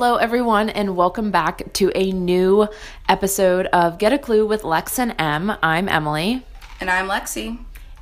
[0.00, 2.66] Hello, everyone, and welcome back to a new
[3.06, 5.52] episode of Get a Clue with Lex and M.
[5.62, 6.42] I'm Emily.
[6.80, 7.58] And I'm Lexi.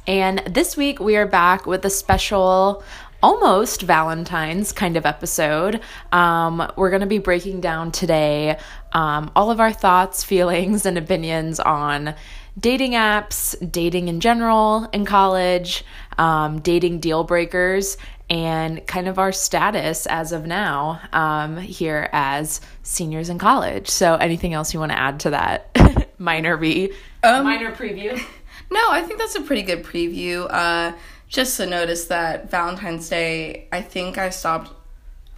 [0.06, 2.84] And this week we are back with a special,
[3.20, 5.80] almost Valentine's kind of episode.
[6.12, 8.60] Um, we're going to be breaking down today
[8.92, 12.14] um, all of our thoughts, feelings, and opinions on
[12.56, 15.84] dating apps, dating in general in college,
[16.16, 17.96] um, dating deal breakers,
[18.30, 23.88] and kind of our status as of now um, here as seniors in college.
[23.88, 26.92] So, anything else you want to add to that minor re
[27.22, 28.20] Um, minor preview?
[28.70, 30.46] No, I think that's a pretty good preview.
[30.50, 30.92] Uh,
[31.26, 34.70] just to notice that Valentine's Day, I think I stopped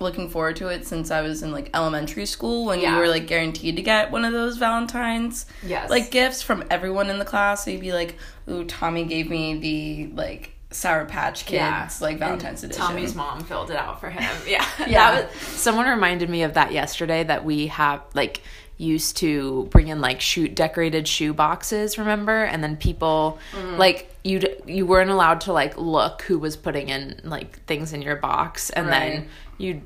[0.00, 2.94] looking forward to it since I was in like elementary school when Yeah.
[2.94, 5.91] you were like guaranteed to get one of those Valentines Yes.
[5.91, 7.64] like gifts from everyone in the class.
[7.64, 8.16] So you'd be like,
[8.48, 13.42] "Ooh, Tommy gave me the like Sour Patch Kids like Valentine's And edition." Tommy's mom
[13.44, 14.22] filled it out for him.
[14.46, 14.64] Yeah.
[14.86, 15.10] Yeah.
[15.12, 18.42] That was, someone reminded me of that yesterday that we have like
[18.76, 22.44] used to bring in like shoot decorated shoe boxes, remember?
[22.44, 23.76] And then people Mm-hmm.
[23.76, 28.00] like you you weren't allowed to like look who was putting in like things in
[28.02, 29.82] your box and then you'd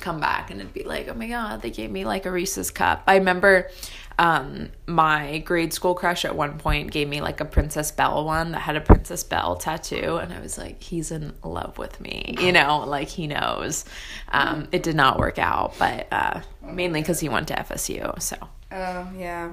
[0.00, 2.70] come back and it'd be like, oh my god, they gave me like a Reese's
[2.70, 3.02] cup.
[3.06, 3.70] I remember
[4.18, 8.52] um, my grade school crush at one point gave me like a Princess Belle one
[8.52, 12.34] that had a Princess Belle tattoo, and I was like, he's in love with me,
[12.40, 13.84] you know, like he knows.
[14.28, 18.20] Um, it did not work out, but uh, mainly because he went to FSU.
[18.20, 18.36] So
[18.72, 19.50] Oh yeah,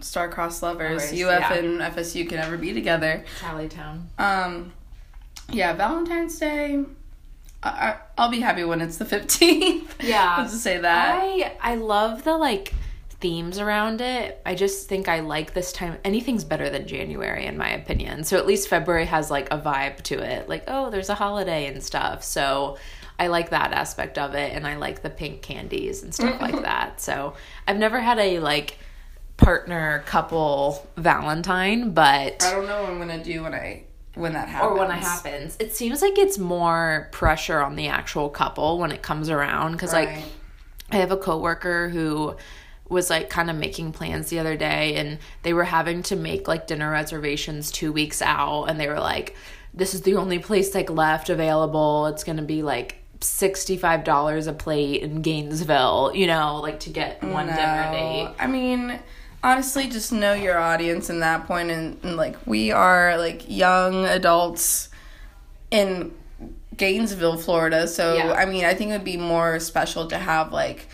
[0.00, 1.12] star-crossed lovers.
[1.12, 1.54] Lovers, UF yeah.
[1.54, 3.24] and FSU can never be together.
[3.68, 4.08] Town.
[4.18, 4.72] Um,
[5.50, 6.82] yeah, Valentine's Day.
[7.62, 9.94] I, I, I'll be happy when it's the fifteenth.
[10.02, 10.36] Yeah.
[10.38, 11.20] Let's say that.
[11.20, 12.72] I I love the like
[13.20, 14.40] themes around it.
[14.46, 15.98] I just think I like this time.
[16.04, 18.24] Anything's better than January in my opinion.
[18.24, 20.48] So at least February has like a vibe to it.
[20.48, 22.22] Like, oh, there's a holiday and stuff.
[22.24, 22.78] So
[23.18, 26.62] I like that aspect of it and I like the pink candies and stuff like
[26.62, 27.00] that.
[27.00, 27.34] So
[27.68, 28.78] I've never had a like
[29.36, 34.48] partner couple Valentine, but I don't know what I'm gonna do when I when that
[34.48, 34.70] happens.
[34.70, 35.56] or when it happens.
[35.60, 39.92] It seems like it's more pressure on the actual couple when it comes around because
[39.92, 40.24] like
[40.90, 42.36] I have a coworker who
[42.90, 46.46] was like kind of making plans the other day and they were having to make
[46.46, 49.36] like dinner reservations 2 weeks out and they were like
[49.72, 52.06] this is the only place like left available.
[52.06, 57.22] It's going to be like $65 a plate in Gainesville, you know, like to get
[57.22, 58.28] one dinner date.
[58.38, 58.98] I mean,
[59.42, 64.06] honestly, just know your audience in that point, and, and like we are like young
[64.06, 64.88] adults
[65.70, 66.12] in
[66.76, 67.86] Gainesville, Florida.
[67.86, 68.32] So Yeah.
[68.32, 70.88] I mean, I think it would be more special to have like.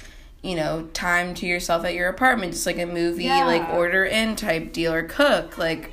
[0.47, 3.45] You know, time to yourself at your apartment, just like a movie, Yeah.
[3.47, 5.59] like order in type deal or cook.
[5.59, 5.93] Like,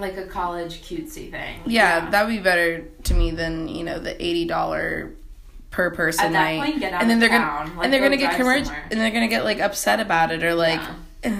[0.00, 1.60] Like a college cutesy thing.
[1.66, 5.10] yeah, that would be better to me than you know the eighty dollar
[5.70, 6.60] per person At that night.
[6.64, 7.66] point, get out and then of they're town.
[7.66, 10.30] gonna Like, and they're go gonna get drive and they're gonna get like upset about
[10.32, 10.94] it or like Yeah.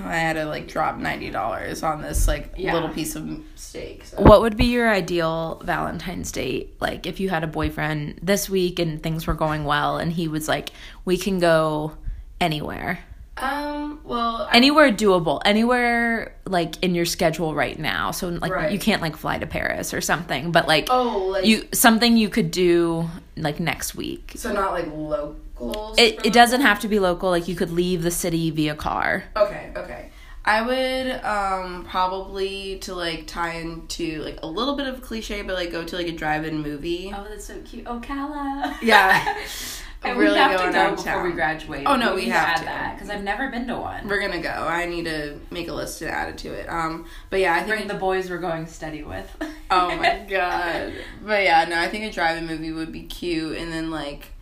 [0.04, 2.74] "Oh, I had to like drop ninety dollars on this like Yeah.
[2.74, 4.04] little piece of steak.
[4.04, 4.18] So.
[4.22, 6.74] What would be your ideal Valentine's date?
[6.80, 10.28] Like if you had a boyfriend this week and things were going well and he
[10.28, 10.70] was like,
[11.06, 11.92] we can go
[12.42, 12.98] anywhere.
[13.38, 14.00] Um.
[14.04, 14.46] Well.
[14.50, 15.40] I, Anywhere doable.
[15.44, 18.10] Anywhere like in your schedule right now.
[18.10, 18.70] So like Right.
[18.72, 22.28] you can't like fly to Paris or something, but like oh, like you something you
[22.28, 24.32] could do like next week.
[24.36, 25.98] So not like locals.
[25.98, 27.30] It it doesn't have to be local.
[27.30, 29.24] Like you could leave the city via car.
[29.34, 30.10] Okay, okay.
[30.44, 35.54] I would um probably to like tie into like a little bit of cliche, but
[35.54, 37.12] like go to like a drive-in movie.
[37.16, 37.86] Oh, that's so cute.
[37.86, 38.76] Ocala.
[38.82, 39.38] Yeah.
[40.04, 41.84] And really we have to go before we graduate.
[41.86, 42.64] Oh, no, we need have add to.
[42.64, 44.08] that because I've never been to one.
[44.08, 44.48] We're gonna go.
[44.50, 46.68] I need to make a list and add it to it.
[46.68, 47.68] Um, but yeah, I think.
[47.68, 49.30] Bring the boys we're going steady with.
[49.70, 50.92] oh my god.
[51.24, 54.32] But yeah, no, I think a drive-in movie would be cute, and then like,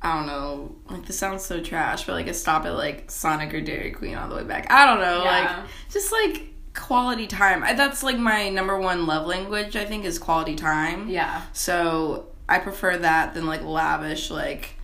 [0.00, 3.52] I don't know, like this sounds so trash, but like a stop at like Sonic
[3.52, 4.66] or Dairy Queen all the way back.
[4.70, 5.56] I don't know, Yeah.
[5.58, 7.62] like just like quality time.
[7.62, 9.76] I, that's like my number one love language.
[9.76, 11.08] I think is quality time.
[11.10, 11.42] Yeah.
[11.52, 14.76] So I prefer that than like lavish like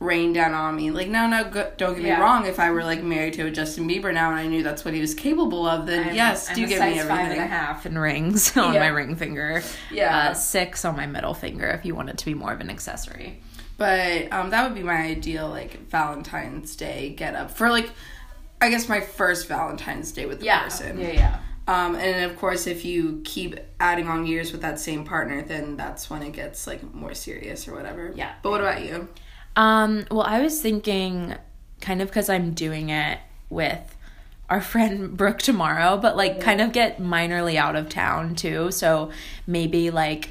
[0.00, 0.90] rain down on me.
[0.90, 2.46] Like no, no, go, don't get me wrong.
[2.46, 4.94] If I were like married to a Justin Bieber now and I knew that's what
[4.94, 7.26] he was capable of, then I'm- yes, I'm do give size me everything.
[7.32, 8.80] and a half in rings on Yeah.
[8.80, 9.62] my ring finger.
[9.90, 10.16] Yeah.
[10.30, 12.70] Uh, six on my middle finger if you want it to be more of an
[12.70, 13.40] accessory.
[13.76, 17.90] But um, that would be my ideal like Valentine's Day get up for like,
[18.60, 20.98] I guess my first Valentine's Day with the person.
[21.00, 21.38] Yeah, yeah.
[21.68, 25.76] Um, and of course, if you keep adding on years with that same partner, then
[25.76, 28.10] that's when it gets like more serious or whatever.
[28.16, 28.32] Yeah.
[28.42, 29.08] But what about you?
[29.58, 31.34] Um, well, I was thinking
[31.80, 33.18] kind of because I'm doing it
[33.50, 33.96] with
[34.48, 38.70] our friend Brooke tomorrow, but like kind of get minorly out of town too.
[38.70, 39.10] So
[39.46, 40.30] maybe like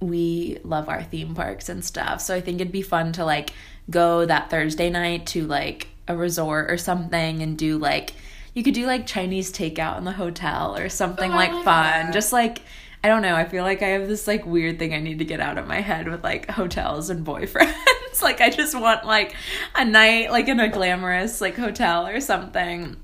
[0.00, 2.20] we love our theme parks and stuff.
[2.20, 3.50] So I think it'd be fun to like
[3.88, 8.12] go that Thursday night to like a resort or something and do like
[8.54, 12.06] you could do like Chinese takeout in the hotel or something Oh, like like fun.
[12.06, 12.12] that.
[12.12, 12.62] Just like
[13.06, 15.24] I don't know, I feel like I have this like weird thing I need to
[15.24, 17.72] get out of my head with like hotels and boyfriends.
[18.20, 19.32] like I just want like
[19.76, 22.96] a night like in a glamorous like hotel or something.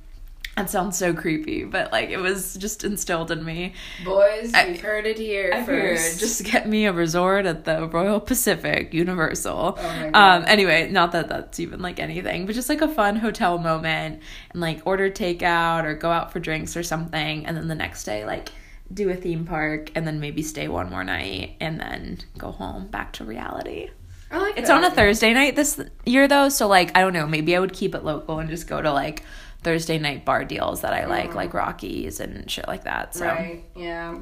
[0.56, 3.74] That sounds so creepy, but like it was just instilled in me.
[4.04, 6.18] Boys, I- you've heard it here I first.
[6.18, 9.78] just get me a resort at the Royal Pacific Universal.
[9.78, 13.14] Oh my um anyway, not that that's even like anything, but just like a fun
[13.14, 14.20] hotel moment
[14.50, 18.02] and like order takeout or go out for drinks or something and then the next
[18.02, 18.48] day like
[18.92, 22.86] do a theme park and then maybe stay one more night and then go home
[22.88, 23.90] back to reality.
[24.30, 24.76] I like It's that.
[24.76, 27.72] on a Thursday night this year though, so like I don't know, maybe I would
[27.72, 29.22] keep it local and just go to like
[29.62, 31.34] Thursday night bar deals that I like, Mm.
[31.36, 33.14] like Rockies and shit like that.
[33.14, 34.18] So Right, yeah.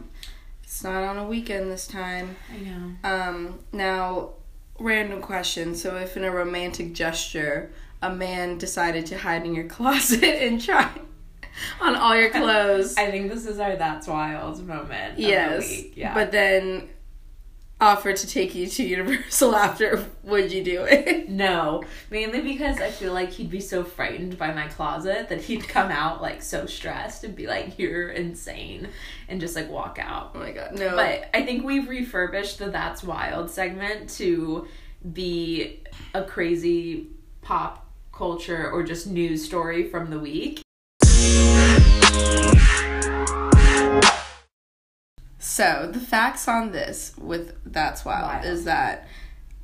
[0.62, 2.36] It's not on a weekend this time.
[2.52, 2.92] I know.
[3.02, 4.30] Um, now,
[4.78, 5.74] random question.
[5.74, 10.60] So, if in a romantic gesture, a man decided to hide in your closet and
[10.62, 10.88] try
[11.80, 15.12] on all your clothes, I think this is our that's wild moment.
[15.12, 16.14] of the yes, week, Yeah.
[16.14, 16.88] but then
[17.82, 21.30] offered to take you to Universal after, would you do it?
[21.30, 25.66] no, mainly because I feel like he'd be so frightened by my closet that he'd
[25.66, 28.88] come out like so stressed and be like, "You're insane,"
[29.28, 30.32] and just like walk out.
[30.34, 30.94] Oh my god, no.
[30.94, 34.66] But I think we've refurbished the That's Wild segment to
[35.14, 35.82] be
[36.12, 37.08] a crazy
[37.40, 40.60] pop culture or just news story from the week.
[45.40, 48.44] So the facts on this with That's Wild, Wild.
[48.44, 49.08] is that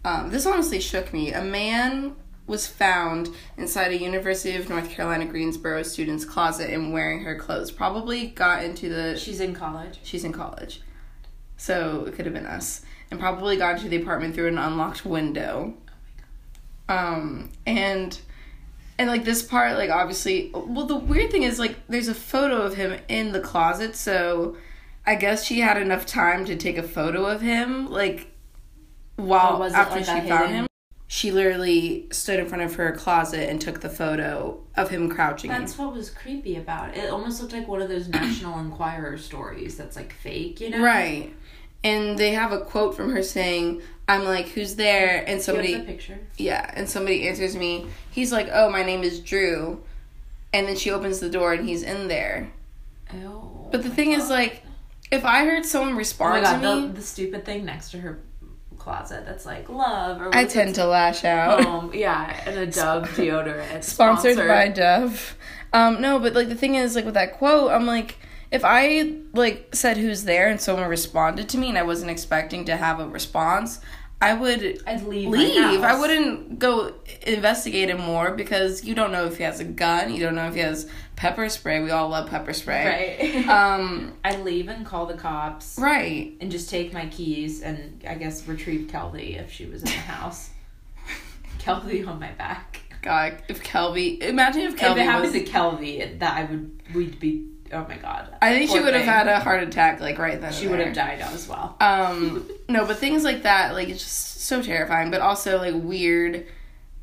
[0.04, 1.32] um, this honestly shook me.
[1.34, 3.28] A man was found
[3.58, 7.70] inside a University of North Carolina Greensboro student's closet and wearing her clothes.
[7.70, 10.00] Probably got into the She's in college.
[10.02, 10.80] she's in college,
[11.58, 12.80] so it could have been us,
[13.10, 15.74] and probably got into the apartment through an unlocked window.
[16.88, 18.18] Oh Um and.
[18.98, 22.62] And like this part, like obviously, well, the weird thing is like there's a photo
[22.62, 24.56] of him in the closet, so
[25.06, 28.32] I guess she had enough time to take a photo of him, like
[29.16, 30.66] while Oh, was after like she found him.
[31.08, 35.50] She literally stood in front of her closet and took the photo of him crouching.
[35.50, 37.04] That's what was creepy about it.
[37.04, 40.82] It almost looked like one of those National Enquirer stories that's like fake, you know?
[40.82, 41.32] right,
[41.84, 45.84] and they have a quote from her saying, "I'm like, who's there?" And somebody, the
[45.84, 46.18] picture?
[46.36, 47.86] yeah, and somebody answers me.
[48.10, 49.84] He's like, "Oh, my name is Drew,"
[50.52, 52.50] and then she opens the door and he's in there.
[53.14, 53.68] Oh.
[53.70, 54.64] But the thing is, like,
[55.10, 57.90] if I heard someone oh my respond god, to me, the, the stupid thing next
[57.92, 58.20] to her
[58.78, 61.64] closet that's like love or I tend to lash out.
[61.64, 63.82] Um, yeah, and a Dove deodorant.
[63.84, 65.36] sponsored by Dove.
[65.72, 68.16] Um, no, but like the thing is, like with that quote, I'm like,
[68.50, 72.64] if I like said who's there and someone responded to me and I wasn't expecting
[72.66, 73.80] to have a response,
[74.22, 75.28] I would I'd leave.
[75.28, 75.82] leave.
[75.82, 76.94] I wouldn't go
[77.26, 80.46] investigate him more because you don't know if he has a gun, you don't know
[80.48, 81.80] if he has pepper spray.
[81.80, 83.16] We all love pepper spray.
[83.34, 83.48] Right.
[83.48, 86.34] Um, I'd leave and call the cops right.
[86.40, 89.96] and just take my keys and I guess retrieve Kelby if she was in the
[89.96, 90.50] house.
[91.58, 92.82] Kelby on my back.
[93.02, 95.44] God, if Kelby, imagine if if it happened was.
[95.44, 97.48] to Kelby, that I would we'd be.
[97.72, 98.36] Oh my god.
[98.42, 100.52] I think she would have had a heart attack like right then.
[100.52, 101.76] She would have died as well.
[101.80, 106.46] Um, no, but things like that, like it's just so terrifying, but also like weird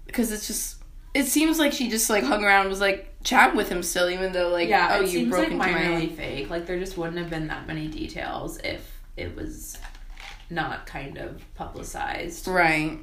[0.05, 0.82] because it's just.
[1.13, 4.09] It seems like she just like hung around, and was like chatting with him still,
[4.09, 6.49] even though like Yeah, oh it you seems broke like into my minorly fake.
[6.49, 9.77] Like there just wouldn't have been that many details if it was
[10.49, 12.47] not kind of publicized.
[12.47, 12.99] right,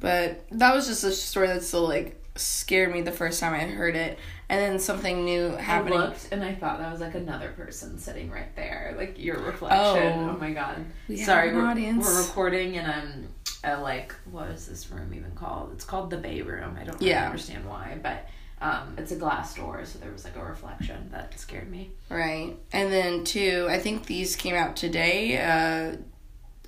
[0.00, 3.58] but that was just a story that still like scared me the first time I
[3.58, 5.98] heard it, and then something new I happening.
[5.98, 9.78] looked and I thought that was like another person sitting right there, like your reflection.
[9.80, 10.30] Oh.
[10.34, 10.84] Oh, my god!
[11.08, 12.04] We Sorry, we're, audience.
[12.06, 13.28] we're recording in um,
[13.64, 15.72] a like what is this room even called?
[15.72, 16.76] It's called the Bay Room.
[16.80, 17.26] I don't really Yeah.
[17.26, 18.26] understand why, but
[18.62, 21.90] um, it's a glass door, so there was like a reflection that scared me.
[22.10, 22.56] Right.
[22.72, 25.38] And then two, I think these came out today.
[25.38, 25.96] Uh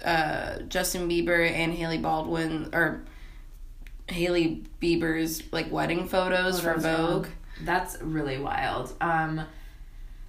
[0.06, 3.04] uh Justin Bieber and Hailey Baldwin or
[4.08, 7.26] Hailey Bieber's like wedding photos, for Photos, um, Vogue.
[7.62, 8.92] That's really wild.
[9.00, 9.42] Um,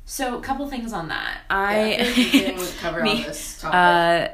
[0.05, 1.41] so a couple things on that.
[1.49, 3.73] Yeah, I, like cover all Me- this topic.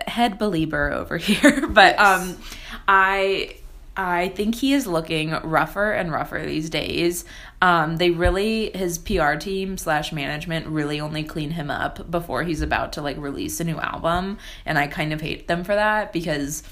[0.07, 1.99] uh, head Belieber over here, but Yes.
[1.99, 2.37] um,
[2.87, 3.55] I
[3.97, 7.25] I think he is looking rougher and rougher these days.
[7.61, 12.61] Um, they really his PR team slash management really only clean him up before he's
[12.61, 16.13] about to like release a new album, and I kind of hate them for that
[16.13, 16.63] because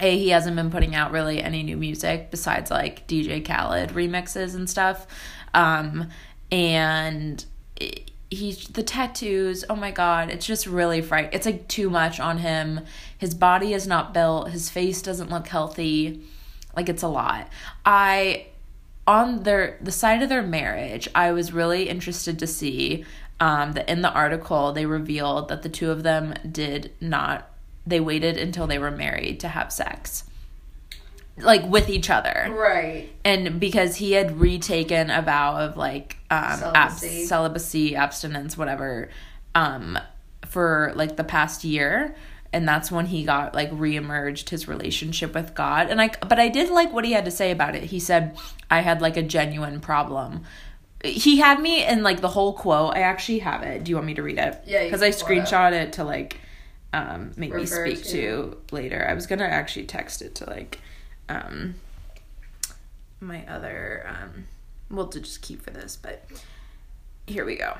[0.00, 4.54] a he hasn't been putting out really any new music besides like DJ Khaled remixes
[4.54, 5.06] and stuff.
[5.54, 6.10] Um,
[6.52, 7.44] and
[7.76, 11.30] it- he the tattoos, oh my god, it's just really fright.
[11.32, 12.80] It's like too much on him.
[13.16, 14.50] His body is not built.
[14.50, 16.20] His face doesn't look healthy.
[16.74, 17.48] Like it's a lot.
[17.86, 18.46] I
[19.06, 23.04] on their the side of their marriage, I was really interested to see
[23.40, 27.50] um, that in the article they revealed that the two of them did not.
[27.86, 30.24] They waited until they were married to have sex,
[31.38, 33.08] like with each other, Right.
[33.24, 37.24] and because he had retaken a vow of like um, Celibacy.
[37.26, 39.08] celibacy, abstinence, whatever,
[39.54, 39.98] um,
[40.46, 42.14] for like the past year.
[42.52, 45.90] And that's when he got like reemerged his relationship with God.
[45.90, 47.82] And I, but I did like what he had to say about it.
[47.82, 48.36] He said,
[48.70, 50.44] I had like a genuine problem.
[51.02, 52.94] He had me in like the whole quote.
[52.94, 53.82] I actually have it.
[53.82, 54.62] Do you want me to read it?
[54.66, 56.36] Yeah, Because I pull it screenshot it to like
[56.92, 58.10] um, make me speak to.
[58.12, 59.04] to later.
[59.10, 60.78] I was gonna actually text it to like
[61.28, 61.74] um,
[63.20, 64.44] my other um
[64.90, 66.24] well to just keep for this but
[67.26, 67.76] here we go.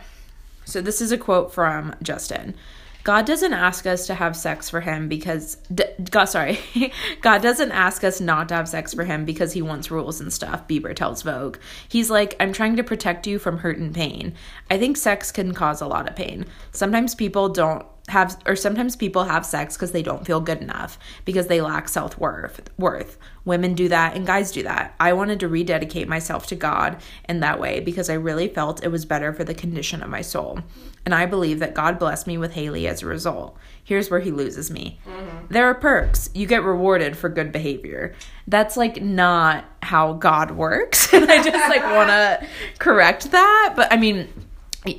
[0.65, 2.55] So this is a quote from justin.
[3.03, 6.59] God doesn't ask us to have sex for him because d- god sorry.
[7.21, 10.33] God doesn't ask us not to have sex for him because he wants rules and
[10.33, 11.59] stuff bieber tells vogue.
[11.87, 14.35] He's like i'm trying to protect you from hurt and pain.
[14.71, 16.47] I think sex can cause a lot of pain.
[16.73, 20.99] Sometimes people don't have or sometimes people have sex because they don't feel good enough
[21.25, 23.17] because they lack self-worth worth.
[23.47, 24.95] Women do that and guys do that.
[25.01, 28.89] I wanted to rededicate myself to god in that way because i really felt it
[28.89, 30.61] was better for the condition of my soul.
[31.07, 33.57] And i believe that god blessed me with hailey as a result.
[33.83, 34.99] Here's where he loses me.
[35.07, 35.47] Mm-hmm.
[35.53, 36.29] There are perks.
[36.35, 38.15] You get rewarded for good behavior.
[38.47, 41.11] That's like not how god works.
[41.13, 42.47] And i just like want to
[42.79, 43.73] correct that.
[43.75, 44.29] But i mean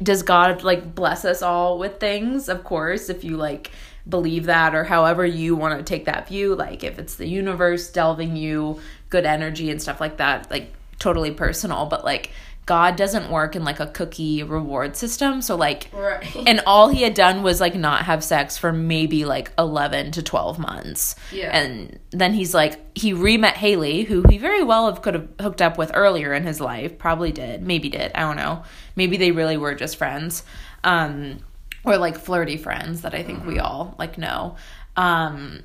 [0.02, 2.50] does God like bless us all with things?
[2.50, 3.72] Of course, if you like
[4.08, 7.90] believe that or however you want to take that view, like if it's the universe
[7.90, 12.32] delving you good energy and stuff like that, like totally personal, but like
[12.66, 15.42] God doesn't work in like a cookie reward system.
[15.44, 16.26] So like Right.
[16.48, 20.24] and all he had done was like not have sex for maybe like 11 to
[20.24, 21.16] 12 months.
[21.32, 21.56] Yeah.
[21.56, 25.62] and then he's like he re-met hailey who he very well have could have hooked
[25.62, 26.98] up with earlier in his life.
[26.98, 27.62] Probably did.
[27.62, 28.12] Maybe did.
[28.16, 28.64] I don't know.
[28.96, 30.44] Maybe they really were just friends.
[30.84, 31.40] Um
[31.84, 34.56] or like flirty friends that i think we all like know.
[34.98, 35.60] Um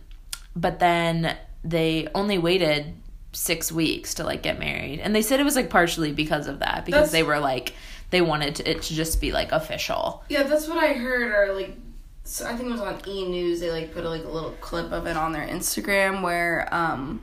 [0.54, 2.94] but then they only waited
[3.32, 6.58] six weeks to like get married and they said it was like partially because of
[6.58, 7.74] that because That's- they were like
[8.10, 11.30] they wanted to, it to just be like official Yeah, that's what I heard.
[11.30, 11.76] Or like,
[12.24, 13.60] so I think it was on E News.
[13.60, 17.22] They like put a, like a little clip of it on their Instagram where um,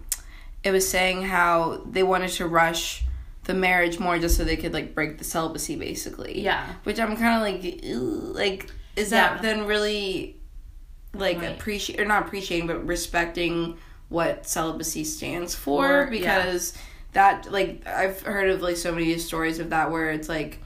[0.63, 3.03] it was saying how they wanted to rush
[3.43, 6.39] the marriage more just so they could like break the celibacy, basically.
[6.41, 6.65] Yeah.
[6.83, 7.83] Which I'm kind of like,
[8.63, 9.41] like, is that Yeah.
[9.41, 10.37] then really
[11.13, 11.51] like Right.
[11.51, 13.77] appreciate or not appreciating but respecting
[14.09, 15.85] what celibacy stands for?
[15.87, 16.09] Yeah.
[16.09, 16.73] because
[17.13, 20.61] that like I've heard of like so many stories of that where it's like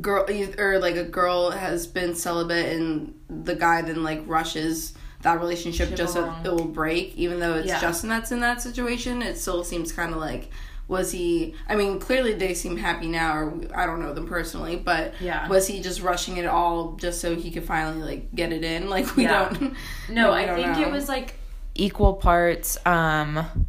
[0.00, 0.26] girl
[0.58, 5.88] or like a girl has been celibate and the guy then like rushes that relationship
[5.90, 7.80] Ship just so it will break even though it's Yeah.
[7.80, 10.50] Justin that's in that situation it still seems kind of like
[10.88, 14.76] was he I mean clearly they seem happy now or I don't know them personally
[14.76, 15.46] but Yeah.
[15.48, 18.88] was he just rushing it all just so he could finally like get it in
[18.90, 19.48] like we Yeah.
[19.50, 19.76] don't
[20.08, 20.82] No, I don't think know.
[20.88, 21.34] it was like
[21.74, 23.66] equal parts um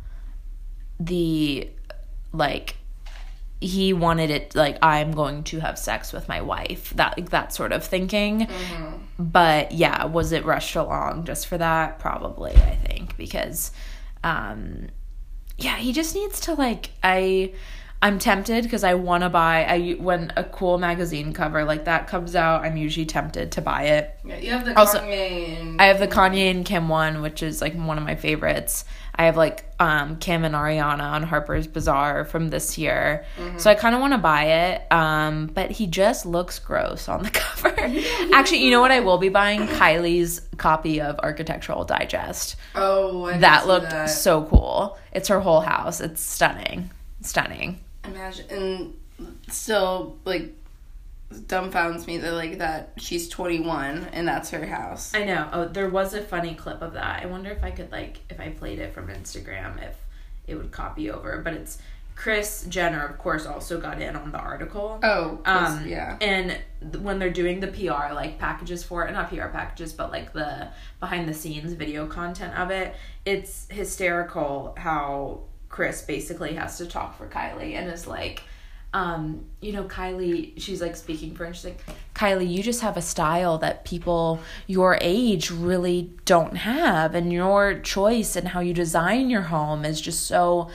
[0.99, 1.69] the
[2.31, 2.75] like
[3.63, 6.91] he wanted it like I'm going to have sex with my wife.
[6.95, 8.41] That like that sort of thinking.
[8.41, 8.97] Mm-hmm.
[9.17, 11.99] But yeah, was it rushed along just for that?
[11.99, 13.71] Probably, I think because
[14.23, 14.89] um
[15.57, 17.53] yeah, he just needs to like I
[18.03, 22.07] I'm tempted because I want to buy I when a cool magazine cover like that
[22.07, 24.13] comes out, I'm usually tempted to buy it.
[24.25, 27.41] yeah, you have the Also, Kanye and I have the Kanye and Kim one, which
[27.41, 28.83] is like one of my favorites.
[29.15, 33.25] I have like um, Kim and Ariana on Harper's Bazaar from this year,
[33.57, 34.91] so I kind of want to buy it.
[34.91, 37.73] Um, but he just looks gross on the cover.
[38.33, 38.91] Actually, you know what?
[38.91, 42.55] I will be buying Kylie's copy of Architectural Digest.
[42.75, 44.07] oh I That looked that.
[44.07, 44.97] so cool.
[45.13, 46.01] It's her whole house.
[46.01, 46.89] It's stunning,
[47.21, 47.79] stunning.
[48.05, 48.93] Imagine and
[49.49, 50.53] still like
[51.31, 55.49] dumbfounds me that like that she's 21 and that's her house I know.
[55.51, 57.23] Oh, there was a funny clip of that.
[57.23, 59.95] I wonder if I could like if I played it from Instagram if
[60.45, 61.41] it would copy over.
[61.41, 61.77] But it's
[62.15, 64.99] Kris Jenner, of course, also got in on the article.
[65.01, 69.29] Oh, Um, yeah And th- when they're doing the PR like packages for it, not
[69.29, 70.67] PR packages, but like the
[70.99, 72.93] behind the scenes video content of it,
[73.25, 75.41] it's hysterical how
[75.73, 78.43] Kris basically has to talk for Kylie and is like,
[78.93, 81.55] um, you know, Kylie, she's like speaking French.
[81.55, 87.15] she's like, Kylie, you just have a style that people your age really don't have,
[87.15, 90.69] and your choice and how you design your home is just so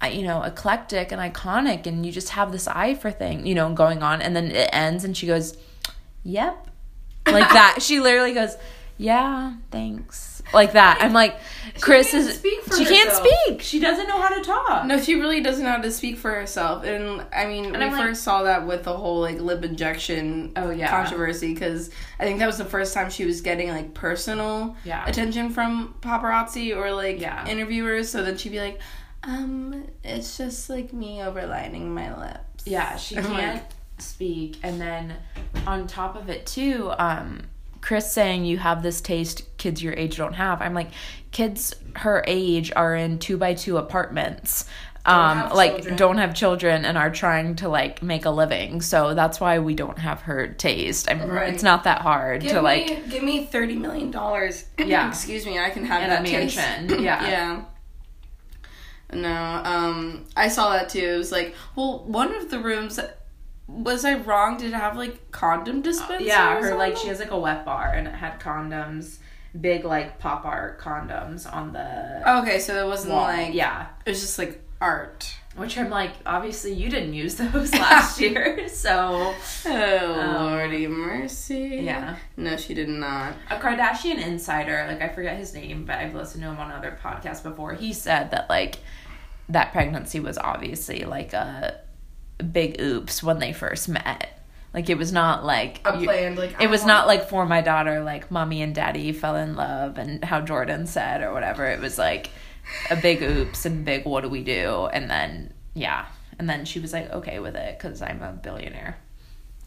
[0.00, 3.56] uh, you know, eclectic and iconic, and you just have this eye for thing, you
[3.56, 4.22] know, going on.
[4.22, 5.56] And then it ends, and she goes,
[6.22, 6.68] "Yep,"
[7.26, 7.78] like that.
[7.80, 8.56] she literally goes,
[8.96, 10.42] yeah, thanks.
[10.52, 10.98] Like that.
[11.00, 11.38] I'm like,
[11.80, 12.36] Kris can't is.
[12.38, 13.62] speak for she can't speak.
[13.62, 14.86] She doesn't know how to talk.
[14.86, 16.84] No, she really doesn't know how to speak for herself.
[16.84, 20.52] And I mean, we I'm like- first saw that with the whole like lip injection
[20.56, 20.90] Oh, yeah.
[20.90, 25.04] controversy because I think that was the first time she was getting like personal Yeah.
[25.08, 27.46] attention from paparazzi or like Yeah.
[27.48, 28.10] interviewers.
[28.10, 28.78] So then she'd be like,
[29.22, 32.64] um, it's just like me overlining my lips.
[32.66, 33.64] Yeah, she I'm can't like-
[33.98, 34.58] speak.
[34.62, 35.14] And then
[35.66, 37.44] on top of it, too, um,
[37.84, 40.62] Kris saying you have this taste kids your age don't have.
[40.62, 40.88] I'm like,
[41.32, 44.64] kids her age are in two by two apartments.
[45.04, 45.96] Um, have like children.
[45.96, 48.80] don't have children and are trying to like make a living.
[48.80, 51.10] So that's why we don't have her taste.
[51.10, 51.52] I'm, Right.
[51.52, 54.64] It's not that hard Give to me, like give me thirty million dollars.
[54.78, 55.10] Yeah.
[55.10, 56.56] excuse me, I can have that a taste.
[56.56, 57.02] mansion.
[57.04, 57.28] Yeah.
[57.28, 57.64] yeah.
[59.12, 61.06] No, um, I saw that too.
[61.06, 62.98] It was like, well, one of the rooms,
[63.66, 64.58] was I wrong?
[64.58, 66.26] Did it have like condom dispensers?
[66.26, 69.18] Yeah, her like she has like a wet bar and it had condoms,
[69.58, 73.22] big like pop art condoms on the Okay, so it wasn't wall.
[73.22, 73.86] like yeah.
[74.04, 75.34] it was just like art.
[75.56, 79.32] Which I'm like, obviously you didn't use those last year, so
[79.66, 81.80] Oh Um, lordy mercy.
[81.84, 82.16] yeah.
[82.36, 83.34] No, she did not.
[83.50, 86.98] A Kardashian insider, like I forget his name, but I've listened to him on other
[87.00, 87.72] podcasts before.
[87.74, 88.80] He said that like
[89.48, 91.80] that pregnancy was obviously like a
[92.38, 94.30] big oops when they first met.
[94.72, 96.86] Like it was not like A planned like it was oh.
[96.86, 100.86] not like for my daughter, like mommy and daddy fell in love and how Jordan
[100.86, 101.66] said or whatever.
[101.66, 102.30] It was like
[102.90, 104.88] a big oops and big what do we do?
[104.92, 106.06] And then, yeah.
[106.40, 108.98] And then she was like, okay with it because I'm a billionaire.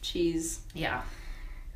[0.04, 0.60] Jeez.
[0.74, 1.04] Yeah.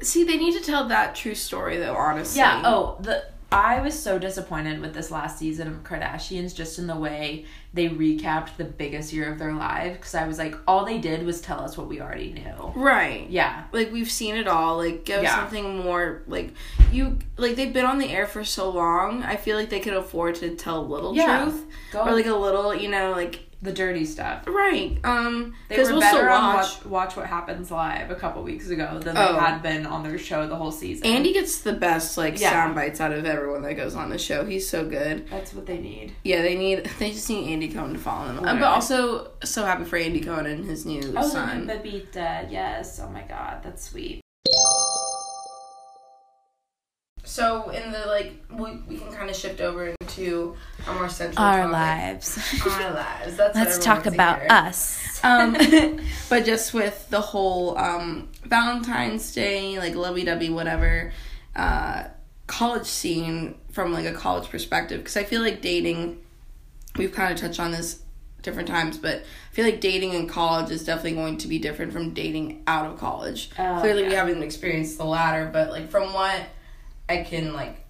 [0.02, 1.96] See, they need to tell that true story though.
[1.96, 2.40] Honestly.
[2.40, 2.64] Yeah.
[2.66, 6.96] Oh, the I was so disappointed with this last season of Kardashians just in the
[6.96, 11.00] way they recapped the biggest year of their lives because I was like, all they
[11.00, 12.72] did was tell us what we already knew.
[12.76, 13.30] Right.
[13.30, 13.66] Yeah.
[13.74, 15.36] like we've seen it all like give Yeah.
[15.36, 16.54] something more like
[16.94, 19.94] you like they've been on the air for so long i feel like they could
[19.94, 21.44] afford to tell a little Yeah.
[21.46, 24.44] truth Go or like a little you know like the dirty stuff.
[24.48, 28.42] right um They were we'll better on watch watch, watch What Happens Live a couple
[28.44, 29.34] weeks ago than Oh.
[29.34, 31.06] they had been on their show the whole season.
[31.06, 32.50] andy gets the best like Yeah.
[32.52, 35.66] sound bites out of everyone that goes on the show he's so good That's what
[35.68, 36.14] they need.
[36.24, 38.60] yeah they need they just need andy cohen to follow them Uh, Right.
[38.60, 42.52] but also so happy for andy cohen and his new Oh, son the Bebita.
[42.52, 43.00] Yes.
[43.04, 44.21] Oh my god, that's sweet.
[47.32, 50.54] So in the like we, we can kind of shift over into
[50.86, 51.72] a more central Our topic.
[51.72, 52.62] lives.
[52.66, 54.48] our lives that's Let's everyone talk about hear.
[54.52, 55.20] us.
[55.24, 55.56] um,
[56.30, 61.14] but just with the whole um, Valentine's Day, like lovey dovey, whatever,
[61.56, 62.04] uh,
[62.48, 66.22] college scene from like a college perspective, because I feel like dating,
[66.98, 68.02] we've kind of touched on this
[68.42, 71.94] different times, but I feel like dating in college is definitely going to be different
[71.94, 73.52] from dating out of college.
[73.58, 76.42] Oh, Clearly, we haven't experienced the latter, but like from what
[77.12, 77.86] I can like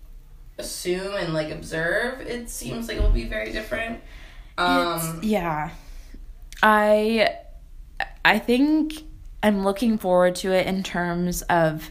[0.58, 4.02] assume and like observe, it seems like it will be very different.
[4.58, 5.72] Um, yeah
[6.64, 7.36] i
[8.24, 8.94] i think
[9.42, 11.90] i'm looking forward to it in terms of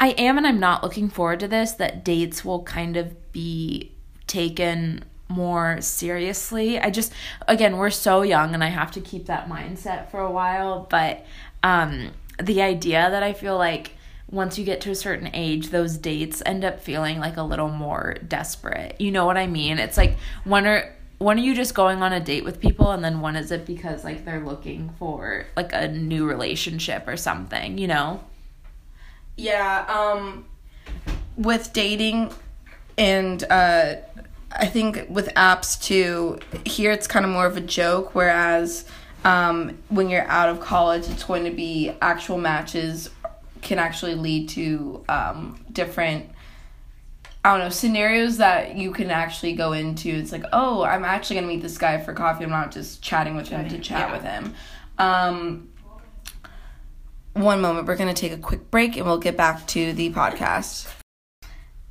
[0.00, 3.92] i am and i'm not looking forward to this that dates will kind of be
[4.26, 7.12] taken more seriously i just
[7.48, 11.26] again we're so young and i have to keep that mindset for a while but
[11.62, 12.10] um
[12.42, 13.92] the idea that i feel like
[14.30, 17.68] once you get to a certain age those dates end up feeling like a little
[17.68, 19.00] more desperate.
[19.00, 19.78] You know what i mean?
[19.78, 23.02] It's like when are when are you just going on a date with people and
[23.02, 27.78] then when is it because like they're looking for like a new relationship or something
[27.78, 28.22] you know?
[29.36, 30.46] Yeah, um
[31.36, 32.32] with dating
[32.98, 33.96] and uh
[34.58, 38.86] I think with apps too, here it's kind of more of a joke whereas
[39.24, 43.10] um when you're out of college it's going to be actual matches
[43.66, 46.30] can actually lead to um different
[47.44, 50.08] I don't know, scenarios that you can actually go into.
[50.08, 52.42] It's like, oh, I'm actually gonna meet this guy for coffee.
[52.42, 54.12] I'm not just chatting with him to chat yeah.
[54.12, 54.54] with him.
[54.98, 55.68] Um
[57.34, 60.88] one moment, we're gonna take a quick break and we'll get back to the podcast.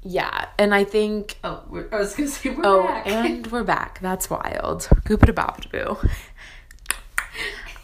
[0.02, 3.08] yeah and i think Oh, we're, I was gonna say we're oh back.
[3.08, 5.34] and we're back that's wild goopity
[5.72, 5.98] boo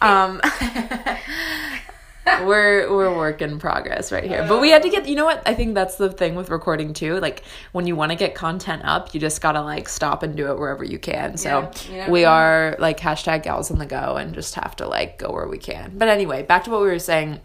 [0.00, 0.40] um
[2.44, 4.44] we're we're work in progress right here.
[4.48, 5.42] But we had to get you know what?
[5.46, 7.18] I think that's the thing with recording too.
[7.18, 10.50] Like when you want to get content up you just gotta like stop and do
[10.50, 11.36] it wherever you can.
[11.36, 12.28] So Yeah, we know.
[12.28, 15.58] are like hashtag gals on the go and just have to like go where we
[15.58, 15.98] can.
[15.98, 17.40] But anyway back to what we were saying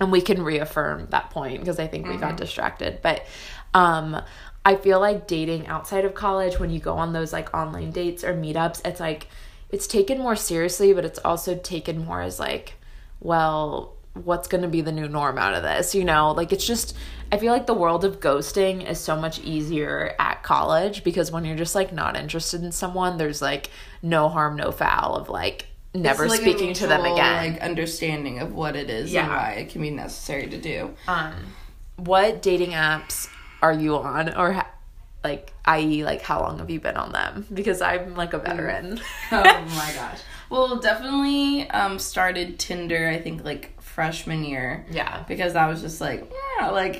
[0.00, 3.00] and we can reaffirm that point because I think we got distracted.
[3.02, 3.24] But
[3.74, 4.22] um
[4.64, 8.24] I feel like dating outside of college when you go on those like online dates
[8.24, 9.28] or meetups, it's like
[9.70, 12.74] it's taken more seriously, but it's also taken more as like,
[13.20, 16.66] well, what's going to be the new norm out of this you know like it's
[16.66, 16.96] just
[17.32, 21.44] i feel like the world of ghosting is so much easier at college because when
[21.44, 23.70] you're just like not interested in someone there's like
[24.02, 28.52] no harm no foul of like never like speaking to them again Like understanding of
[28.54, 29.22] what it is Yeah.
[29.24, 30.94] and why it can be necessary to do.
[31.08, 31.32] um
[31.96, 33.28] what dating apps
[33.62, 34.70] are you on or ha-
[35.24, 39.00] like i.e like how long have you been on them because i'm like a veteran
[39.32, 40.20] oh my gosh.
[40.48, 44.84] Well, definitely um started Tinder I think like freshman year.
[44.90, 46.30] yeah Because that was just like,
[46.60, 46.96] yeah, like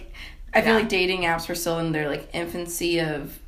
[0.54, 0.80] I feel Yeah.
[0.80, 3.38] like dating apps were still in their like infancy of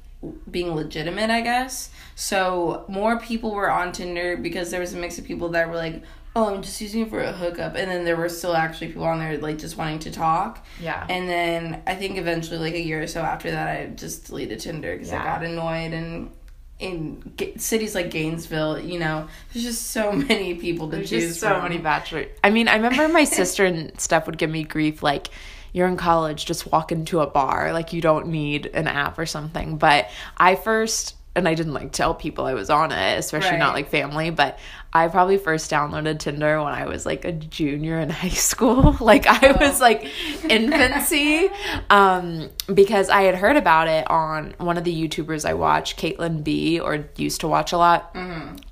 [0.50, 1.90] being legitimate, I guess.
[2.14, 5.76] So more people were on Tinder because there was a mix of people that were
[5.76, 6.02] like,
[6.37, 9.04] "Oh, I'm just using it for a hookup," and then there were still actually people
[9.04, 10.52] on there like just wanting to talk.
[10.80, 14.26] yeah And then I think eventually, like a year or so after that, I just
[14.26, 15.92] deleted Tinder because I got annoyed.
[15.94, 16.30] And
[16.78, 21.40] in cities like Gainesville, you know, there's just so many people to There's choose just
[21.40, 21.62] so from.
[21.64, 22.26] many bachelor.
[22.44, 25.28] I mean, I remember my sister and stuff would give me grief like
[25.72, 29.26] you're in college, just walk into a bar, like you don't need an app or
[29.26, 29.76] something.
[29.76, 33.74] But I first and I didn't like tell people I was on it, especially not
[33.74, 34.59] like family, but
[34.92, 38.96] I probably first downloaded Tinder when I was like a junior in high school.
[39.01, 40.11] like I was like
[40.48, 41.48] infancy.
[41.90, 46.42] Um, because I had heard about it on one of the YouTubers I watch, Caitlin
[46.42, 48.16] B, or used to watch a lot.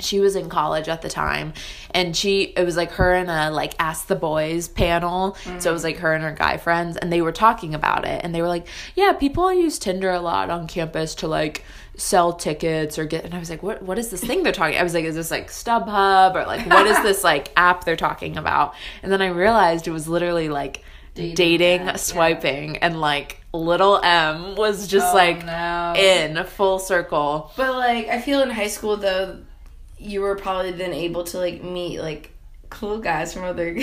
[0.01, 1.53] She was in college at the time
[1.91, 5.37] and she it was like her and a like ask the boys panel.
[5.59, 8.21] So it was like her and her guy friends and they were talking about it
[8.25, 11.65] and they were like yeah people use tinder a lot on campus to like
[11.97, 14.77] sell tickets or get and i was like what what is this thing they're talking
[14.79, 17.97] i was like is this like stubhub or like what is this like app they're
[17.97, 20.83] talking about and then i realized it was literally like
[21.15, 21.97] Dating dating, app, yeah.
[21.97, 25.95] swiping and like little m was just Oh, like no.
[25.97, 29.39] in full circle But like I feel in high school though,
[29.97, 32.33] you were probably then able to like meet like
[32.69, 33.75] cool guys from other.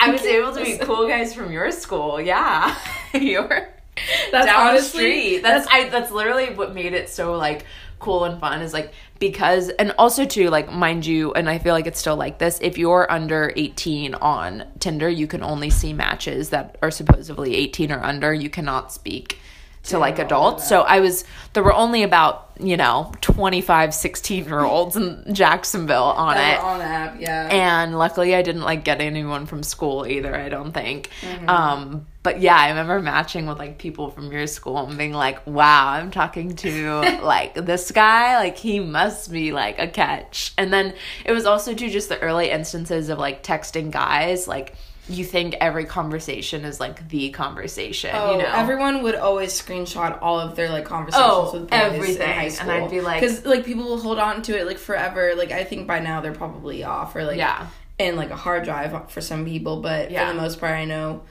[0.00, 2.18] I was able to meet cool guys from your school.
[2.18, 2.74] Yeah,
[3.12, 3.68] you're
[4.32, 5.42] That's down honestly- the street.
[5.42, 5.88] That's I.
[5.88, 7.64] That's literally what made it so like
[7.98, 8.62] cool and fun.
[8.62, 12.16] Is like because and also too like mind you, and I feel like it's still
[12.16, 12.58] like this.
[12.62, 17.92] If you're under 18 on Tinder, you can only see matches that are supposedly 18
[17.92, 18.32] or under.
[18.32, 19.38] You cannot speak
[19.84, 20.68] to like adults.
[20.68, 26.02] So I was there were only about you know 25 16 year olds in Jacksonville
[26.02, 27.48] on That it on the app, yeah.
[27.50, 31.48] and luckily i didn't like get anyone from school either i don't think Mm-hmm.
[31.48, 35.46] um but yeah i remember matching with like people from your school and being like
[35.46, 40.72] wow i'm talking to like this guy like he must be like a catch and
[40.72, 40.92] then
[41.24, 44.74] it was also too just the early instances of like texting guys like
[45.10, 50.18] you think every conversation is like the conversation Oh, you know everyone would always screenshot
[50.20, 52.28] all of their like conversations Oh, with boys everything.
[52.28, 52.70] in high And school.
[52.72, 55.32] I'd be like- because like people will hold on to it like forever.
[55.34, 57.68] Like I think by now they're probably off or like Yeah.
[57.98, 60.26] in like a hard drive for some people, but Yeah.
[60.28, 61.22] for the most part, I know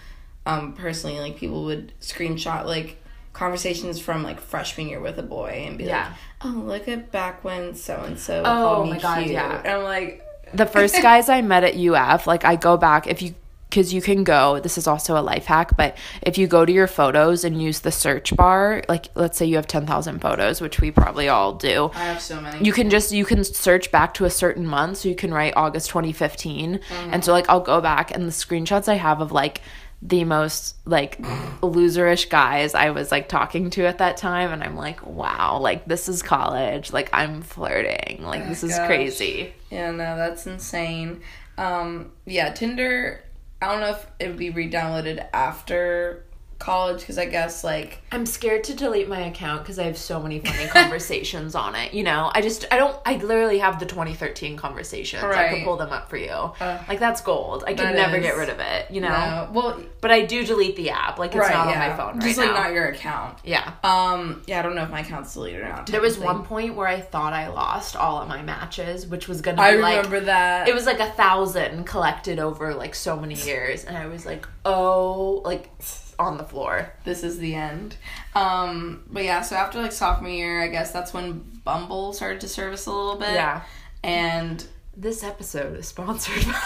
[0.48, 2.98] um personally like people would screenshot like
[3.34, 6.06] conversations from like freshman year with a boy and be Yeah.
[6.08, 9.32] like, oh look at back when so and so Oh called me my God, cute.
[9.34, 9.58] yeah.
[9.60, 10.24] and I'm like.
[10.54, 13.36] the first guys I met at UF, like I go back if you
[13.70, 16.72] because you can go this is also a life hack but if you go to
[16.72, 20.80] your photos and use the search bar like let's say you have 10,000 photos which
[20.80, 22.66] we probably all do I have so many.
[22.66, 25.52] you can just you can search back to a certain month so you can write
[25.58, 27.14] August 2015 Mm-hmm.
[27.14, 29.60] and so like I'll go back and the screenshots I have of like
[30.02, 31.20] the most like
[31.62, 35.86] loserish guys I was like talking to at that time and I'm like wow like
[35.86, 38.86] this is college like I'm flirting like this is gosh.
[38.86, 41.22] crazy Yeah, no, that's insane.
[41.58, 43.24] Um, yeah, Tinder.
[43.62, 46.24] I don't know if it would be re-downloaded after
[46.60, 50.20] college because I guess like I'm scared to delete my account because I have so
[50.22, 51.94] many funny conversations on it.
[51.94, 52.98] You know, I just I don't.
[53.06, 55.24] I literally have the 2013 conversations.
[55.24, 55.50] I Right.
[55.56, 56.52] could pull them up for you.
[56.60, 57.64] like that's gold.
[57.66, 58.90] I could that never is- get rid of it.
[58.90, 61.20] You know, no, well, but I do delete the app.
[61.20, 62.46] Like it's right, not yeah, on my phone right just now.
[62.46, 63.40] like not your account.
[63.44, 63.74] yeah.
[63.84, 65.88] Um, yeah, I don't know if my account's deleted or not.
[65.88, 69.42] There was one point where I thought I lost all of my matches, which was
[69.42, 70.68] gonna be I like remember that.
[70.68, 74.48] it was like a thousand collected over like so many years, and I was like,
[74.66, 75.70] oh, like
[76.20, 76.92] on the floor.
[77.04, 77.96] this is the end.
[78.36, 82.48] Um, but yeah, so after like sophomore year, I guess that's when Bumble started to
[82.48, 83.34] service a little bit.
[83.34, 83.62] Yeah.
[84.04, 86.62] and This episode is sponsored by.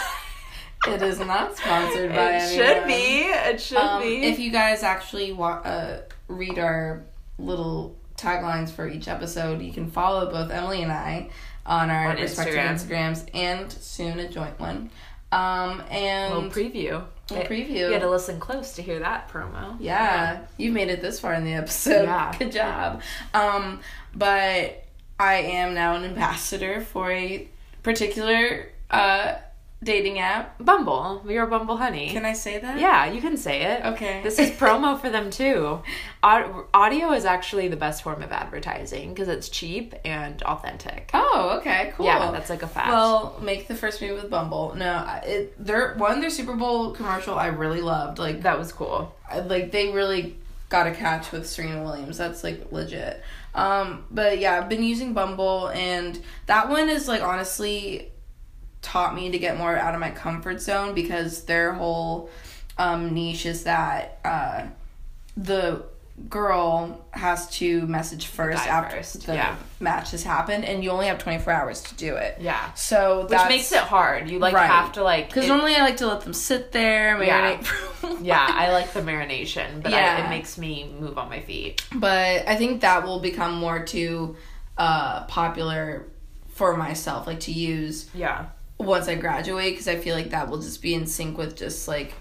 [0.88, 2.36] it is not sponsored by.
[2.36, 3.22] it should be.
[3.28, 4.24] It should Um, be.
[4.24, 7.02] if you guys actually wa- uh, read our
[7.38, 11.28] little taglines for each episode, you can follow both Emily and I
[11.66, 13.10] on our On respective Instagram.
[13.12, 14.90] Instagrams and soon a joint one.
[15.30, 17.04] Um, and little preview.
[17.30, 17.76] Little preview.
[17.88, 19.76] You had to listen close to hear that promo.
[19.80, 22.04] yeah, you've made it this far in the episode.
[22.04, 22.34] Yeah.
[22.38, 23.02] Good job.
[23.32, 23.80] Um,
[24.14, 24.84] but
[25.18, 27.48] I am now an ambassador for a
[27.82, 29.36] particular uh,
[29.82, 30.56] dating app.
[30.64, 31.22] Bumble.
[31.28, 32.10] You're a Bumble honey.
[32.10, 32.78] Can I say that?
[32.78, 33.84] Yeah, you can say it.
[33.84, 34.20] Okay.
[34.22, 35.82] This is promo for them too.
[36.22, 41.10] Audio is actually the best form of advertising because it's cheap and authentic.
[41.14, 42.06] Oh, okay, cool.
[42.06, 42.88] Yeah, that's like a fact.
[42.90, 44.74] Well, make the first move with Bumble.
[44.76, 48.18] No, it their one their Super Bowl commercial I really loved.
[48.18, 49.14] Like that was cool.
[49.28, 50.36] I- like they really
[50.68, 52.18] got a catch with Serena Williams.
[52.18, 53.20] That's like legit.
[53.54, 58.11] Um, but yeah, I've been using Bumble and that one is like honestly
[58.82, 62.28] taught me to get more out of my comfort zone because their whole
[62.78, 64.66] um, niche is that uh,
[65.36, 65.84] the
[66.28, 69.56] girl has to message first after first, the yeah.
[69.80, 72.36] match has happened and you only have 24 hours to do it.
[72.38, 72.72] Yeah.
[72.74, 74.30] So Which makes it hard.
[74.30, 74.66] You like Right.
[74.66, 77.56] have to like because normally I like to let them sit there, Yeah.
[77.56, 77.64] marinate.
[77.64, 80.26] for- yeah, I like the marination, but I, Yeah.
[80.26, 81.82] it makes me move on my feet.
[81.94, 84.36] but I think that will become more too
[84.76, 86.06] uh, popular
[86.54, 88.46] for myself, like to use Yeah.
[88.84, 91.88] Once I graduate, because I feel like that will just be in sync with just
[91.88, 92.14] like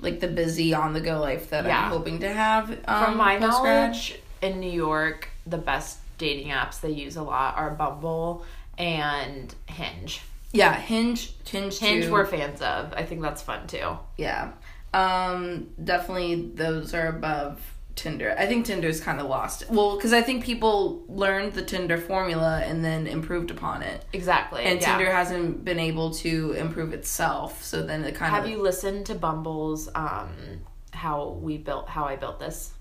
[0.00, 1.84] like the busy on the go life that Yeah.
[1.86, 2.70] I'm hoping to have.
[2.86, 3.90] Um, From my post-grad.
[3.92, 8.44] knowledge, in New York, the best dating apps they use a lot are Bumble
[8.76, 10.20] and Hinge.
[10.52, 12.12] yeah, Hinge, Hinge, Hinge too.
[12.12, 12.92] we're fans of.
[12.94, 13.96] I think that's fun too.
[14.18, 14.50] yeah,
[14.92, 17.60] um, definitely those are above
[17.96, 18.34] Tinder.
[18.38, 19.70] I think Tinder's kind of lost.
[19.70, 24.04] Well, because I think people learned the Tinder formula and then improved upon it.
[24.12, 24.64] Exactly.
[24.64, 24.96] and yeah.
[24.96, 27.62] Tinder hasn't been able to improve itself.
[27.62, 28.42] So then it kind of.
[28.42, 30.30] Have you listened to Bumble's um
[30.92, 32.72] how we built how I built this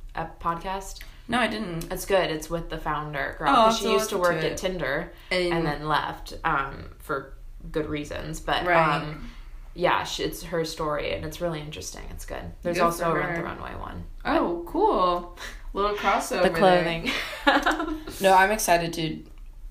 [0.42, 1.00] podcast?
[1.28, 1.92] no, I didn't.
[1.92, 2.30] It's good.
[2.32, 3.50] It's with the founder girl.
[3.50, 4.58] Oh, I'll 'cause have she used to work to at.
[4.58, 7.34] Tinder And, and then left um for
[7.72, 8.40] good reasons.
[8.40, 8.96] But Right.
[9.02, 9.30] um
[9.76, 12.04] yeah, she, it's her story and it's really interesting.
[12.12, 12.44] It's good.
[12.62, 13.44] There's Good also for a Rent the.
[13.44, 14.04] Runway one.
[14.26, 15.38] oh, cool,
[15.74, 16.44] little crossover.
[16.44, 17.12] The clothing.
[18.22, 19.24] No, I'm excited to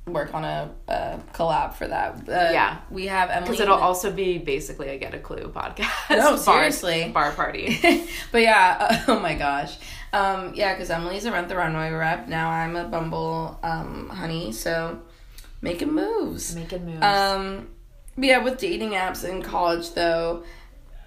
[0.07, 2.29] work on a, a collab for that.
[2.29, 2.79] Uh, Yeah.
[2.91, 3.47] we have Emily.
[3.47, 5.89] Because it'll also be basically a Get a Clue podcast.
[6.11, 7.09] No, seriously.
[7.15, 7.79] Bar, party.
[8.33, 9.77] but yeah, oh my gosh.
[10.13, 12.29] Um, yeah, because Emily's a Rent the Runway rep.
[12.29, 15.01] Now I'm a Bumble um, honey, so
[15.63, 16.55] making moves.
[16.57, 17.03] Making moves.
[17.05, 17.69] Um, but
[18.17, 20.45] yeah, with dating apps in college though,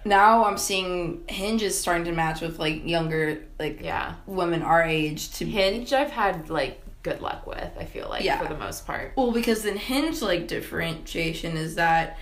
[0.04, 4.14] now I'm seeing Hinge is starting to match with like younger like yeah.
[4.26, 8.38] women our age to Hinge, I've had like good luck with, I feel like, Yeah.
[8.40, 9.12] for the most part.
[9.16, 12.18] well because then Hinge like differentiation is that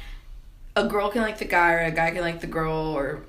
[0.76, 3.22] a girl can like the guy or a guy can like the girl or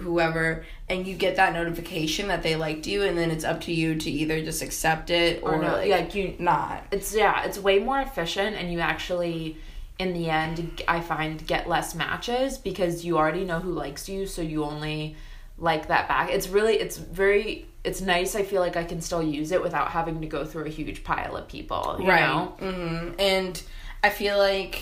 [0.00, 3.72] whoever and you get that notification that they liked you and then it's up to
[3.72, 7.44] you to either just accept it or, Or no, like, like you not it's yeah
[7.44, 9.56] it's way more efficient and you actually
[9.98, 14.26] in the end i find get less matches because you already know who likes you
[14.26, 15.16] so you only
[15.58, 19.22] like that back it's really it's very it's nice i feel like i can still
[19.22, 23.12] use it without having to go through a huge pile of people you know hmm
[23.18, 23.60] And
[24.02, 24.80] I feel like,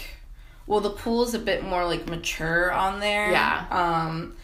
[0.66, 3.31] well, the pool's a bit more like mature on there.
[3.31, 3.64] Yeah.
[3.70, 4.37] Um,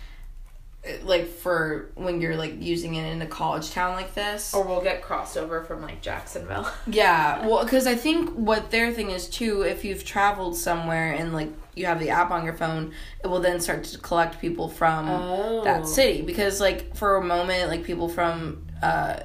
[1.05, 4.53] like for when you're like using it in a college town like this.
[4.53, 7.47] or we'll get crossover from like jacksonville Yeah.
[7.47, 11.51] Well, because I think what their thing is too, if you've traveled somewhere and like
[11.77, 12.92] you have the app on your phone,
[13.23, 15.62] it will then start to collect people from Oh.
[15.64, 16.23] that city.
[16.23, 19.21] Because like for a moment, like people from uh,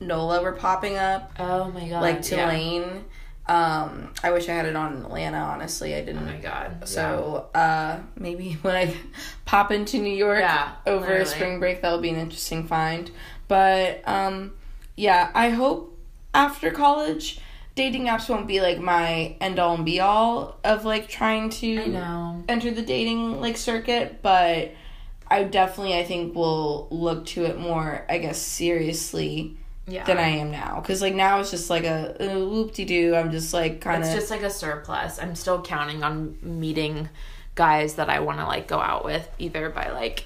[0.00, 1.32] NOLA were popping up.
[1.40, 2.46] oh my god like yeah.
[3.48, 5.38] Um, I wish I had it on Atlanta.
[5.38, 6.28] Honestly, I didn't.
[6.28, 8.94] Oh my god So uh, maybe when I
[9.46, 11.24] pop into New York Yeah, over literally.
[11.24, 13.10] spring break, that'll be an interesting find.
[13.48, 14.52] But um,
[14.96, 15.98] yeah, I hope
[16.34, 17.40] after college,
[17.74, 22.42] dating apps won't be like my end all and be all of like trying to
[22.48, 24.20] enter the dating like circuit.
[24.20, 24.72] But
[25.26, 28.04] I definitely, I think, will look to it more.
[28.10, 29.56] I guess seriously
[29.88, 30.80] yeah than I am now.
[30.80, 33.14] Because like now it's just like a, a whoop de doo.
[33.14, 34.08] I'm just like kind of.
[34.08, 35.18] It's just like a surplus.
[35.18, 37.08] I'm still counting on meeting
[37.54, 40.24] guys that I want to like go out with either by like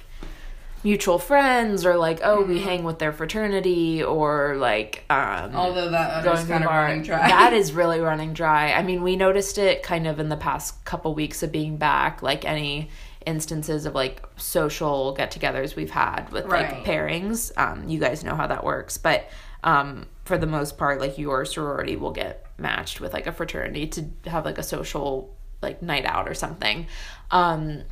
[0.85, 6.25] mutual friends or like oh we hang with their fraternity or like um although that
[6.25, 6.83] going kind of bar.
[6.83, 7.29] running dry.
[7.29, 8.73] That is really running dry.
[8.73, 12.23] I mean, we noticed it kind of in the past couple weeks of being back,
[12.23, 12.91] like any
[13.27, 16.73] instances of like social get-togethers we've had with Right.
[16.73, 17.53] like pairings.
[17.57, 19.29] Um, you guys know how that works, but
[19.65, 23.87] um, for the most part, like your sorority will get matched with like a fraternity
[23.89, 26.87] to have like a social like night out or something.
[27.31, 27.83] Um,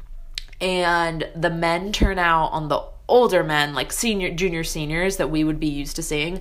[0.60, 5.42] and the men turn out on the older men like senior junior seniors that we
[5.42, 6.40] would be used to seeing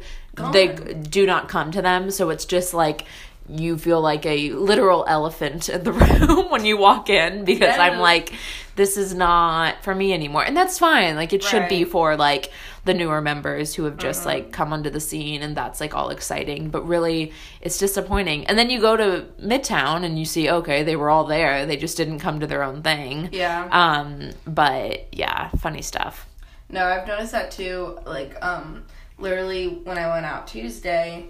[0.51, 3.05] they do not come to them so it's just like
[3.47, 7.97] you feel like a literal elephant in the room when you walk in because i'm
[7.99, 8.33] like
[8.79, 10.45] this is not for me anymore.
[10.45, 11.17] And that's fine.
[11.17, 12.49] Like it should be for like
[12.85, 16.11] the newer members who have just like come onto the scene and that's like all
[16.11, 16.69] exciting.
[16.69, 18.45] But really it's disappointing.
[18.45, 21.65] And then you go to Midtown and you see, okay, they were all there.
[21.65, 23.27] They just didn't come to their own thing.
[23.33, 23.67] Yeah.
[23.69, 26.25] Um, but yeah, funny stuff.
[26.69, 27.99] No, I've noticed that too.
[28.05, 28.85] Like, um,
[29.17, 31.27] literally when I went out Tuesday,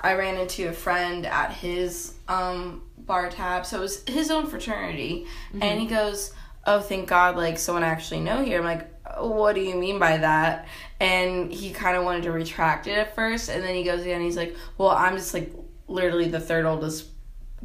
[0.00, 3.66] I ran into a friend at his um bar tab.
[3.66, 5.26] So it was his own fraternity,
[5.60, 6.32] and he goes,
[6.68, 8.58] "Oh, thank God!" Like someone I actually know here.
[8.58, 8.86] I'm like,
[9.18, 10.66] "What do you mean by that?"
[11.00, 14.22] And he kind of wanted to retract it at first, and then he goes, and
[14.22, 15.52] he's like, "Well, I'm just like
[15.86, 17.06] literally the third oldest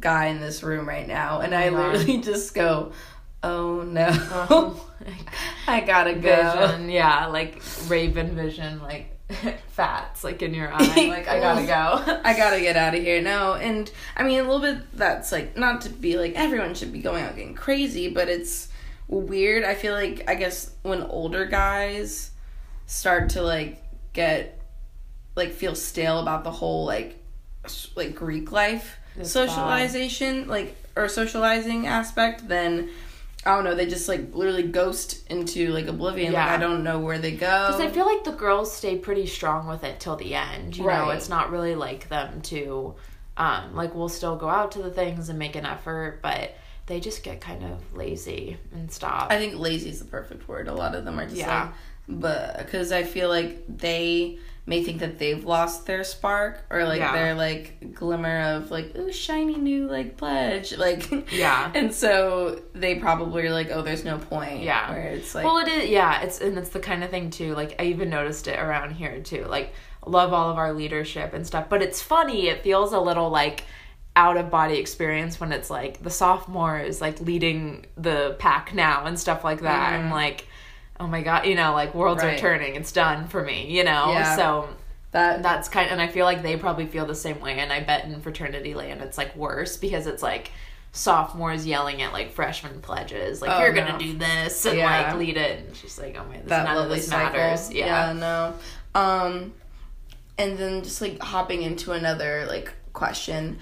[0.00, 1.92] guy in this room right now," and oh I Oh God.
[1.94, 2.92] literally just go.
[3.42, 4.08] Oh no.
[4.10, 4.90] Oh.
[5.68, 6.66] I gotta go.
[6.68, 9.10] Vision, yeah, like Raven vision, like
[9.68, 10.78] fats, like in your eye.
[11.08, 12.20] Like I gotta go.
[12.24, 13.20] I gotta get out of here.
[13.20, 16.92] No, and I mean a little bit that's like not to be like everyone should
[16.92, 18.68] be going out getting crazy, but it's
[19.08, 19.64] weird.
[19.64, 22.30] I feel like I guess when older guys
[22.86, 24.60] start to like get
[25.36, 27.16] like feel stale about the whole like
[27.96, 32.90] like Greek life It's socialization, like or socializing aspect, then
[33.46, 36.32] I don't know, they just like literally ghost into like oblivion.
[36.32, 36.54] Like Yeah.
[36.54, 37.66] I don't know where they go.
[37.68, 40.76] Because I feel like the girls stay pretty strong with it till the end.
[40.76, 42.94] You know, it's not really like them to,
[43.36, 47.00] um, like we'll still go out to the things and make an effort, but they
[47.00, 49.30] just get kind of lazy and stop.
[49.30, 50.68] I think lazy is the perfect word.
[50.68, 51.64] A lot of them are just Yeah.
[51.64, 51.72] like,
[52.20, 56.98] but because I feel like they may think that they've lost their spark or like
[56.98, 57.12] Yeah.
[57.12, 61.70] their like glimmer of like ooh shiny new like pledge like Yeah.
[61.74, 64.90] and so they probably are like oh there's no point Yeah.
[64.90, 65.88] where it's like well, it is.
[65.90, 67.54] Yeah, it's and it's the kind of thing too.
[67.54, 69.44] Like I even noticed it around here too.
[69.44, 69.72] Like
[70.06, 72.48] love all of our leadership and stuff, but it's funny.
[72.48, 73.64] It feels a little like
[74.16, 79.04] out of body experience when it's like the sophomore is like leading the pack now
[79.06, 79.92] and stuff like that.
[79.92, 80.46] I'm like,
[81.00, 82.76] oh my god, you know, like worlds are turning.
[82.76, 84.12] It's done for me, you know.
[84.12, 84.36] Yeah.
[84.36, 84.68] So
[85.10, 87.80] that that's kind and I feel like they probably feel the same way and I
[87.80, 90.50] bet in fraternity land it's like worse because it's like
[90.90, 95.08] sophomores yelling at like freshman pledges like Oh, you're gonna do this and Yeah.
[95.08, 97.32] like lead it and she's like oh man this, that none of this cycle.
[97.38, 98.12] matters yeah.
[98.12, 98.54] no.
[98.96, 99.52] Um,
[100.38, 103.58] and then just like hopping into another like question,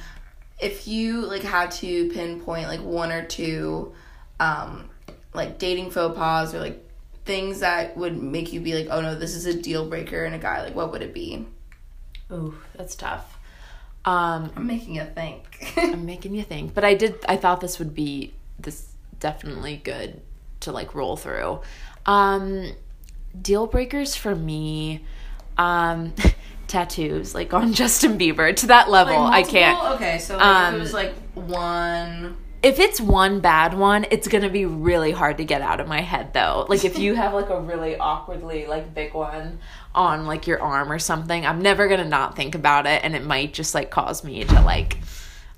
[0.62, 3.92] if you like had to pinpoint like one or two,
[4.40, 4.88] um,
[5.34, 6.88] like dating faux pas or like
[7.24, 10.32] things that would make you be like, oh no, this is a deal breaker in
[10.32, 10.62] a guy.
[10.62, 11.46] Like, what would it be?
[12.32, 13.38] ooh that's tough
[14.04, 15.72] um I'm making you think.
[15.76, 18.88] I'm making you think but I did I thought this would be this
[19.20, 20.20] definitely good
[20.60, 21.60] to like roll through
[22.06, 22.72] um
[23.40, 25.04] deal breakers for me
[25.56, 26.14] um
[26.66, 30.78] tattoos like on Justin Bieber to that level I can't Okay, so like, Um, it
[30.78, 32.36] was like one.
[32.62, 36.00] if it's one bad one, it's gonna be really hard to get out of my
[36.00, 36.64] head though.
[36.68, 39.58] Like if you have like a really awkwardly like big one
[39.94, 43.24] on like your arm or something, I'm never gonna not think about it and it
[43.24, 44.98] might just like cause me to like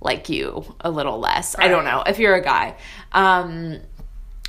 [0.01, 1.55] like you a little less.
[1.59, 2.03] I don't know.
[2.07, 2.77] If you're a guy.
[3.13, 3.81] Um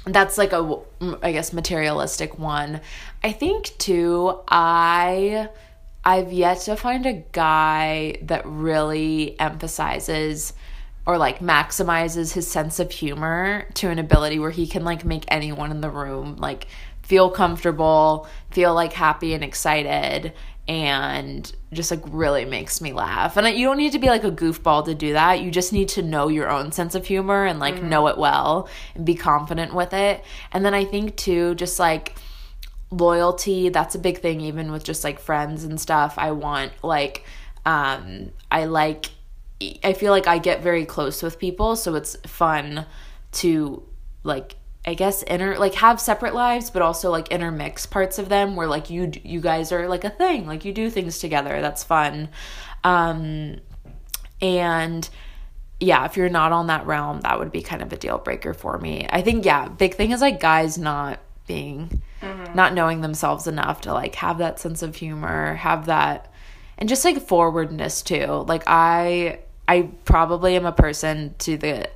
[0.08, 0.80] that's like a
[1.24, 2.82] I guess materialistic one.
[3.24, 5.50] I think too I
[6.06, 10.54] I've yet to find a guy that really emphasizes
[11.08, 15.26] or like maximizes his sense of humor to an ability where he can like make
[15.28, 16.68] anyone in the room like
[17.04, 20.34] feel comfortable, feel like happy and excited
[20.68, 23.38] and just like really makes me laugh.
[23.38, 25.42] And you don't need to be like a goofball to do that.
[25.42, 27.90] You just need to know your own sense of humor and like mm-hmm.
[27.90, 30.24] know it well and be confident with it.
[30.52, 32.16] And then I think too just like
[32.98, 36.16] loyalty that's a big thing even with just like friends and stuff.
[36.18, 37.26] I want like
[37.66, 39.08] um i like
[39.84, 42.86] i feel like i get very close with people so it's fun
[43.32, 43.82] to
[44.24, 44.56] like
[44.86, 48.68] i guess inter like have separate lives but also like intermix parts of them where
[48.68, 52.30] like you you guys are like a thing like you do things together that's fun.
[52.84, 53.58] Um
[54.42, 55.10] and
[55.80, 58.54] yeah, if you're not on that realm, that would be kind of a deal breaker
[58.54, 59.08] for me.
[59.10, 62.02] I think yeah, big thing is like guys not being
[62.56, 66.32] not knowing themselves enough to like have that sense of humor, have that
[66.78, 68.46] and just like forwardness too.
[68.48, 71.90] Like I I probably am a person to the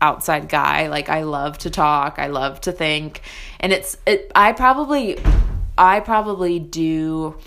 [0.00, 0.88] outside guy.
[0.88, 3.22] Like I love to talk, I love to think.
[3.60, 5.18] And it's it I probably
[5.78, 7.38] I probably do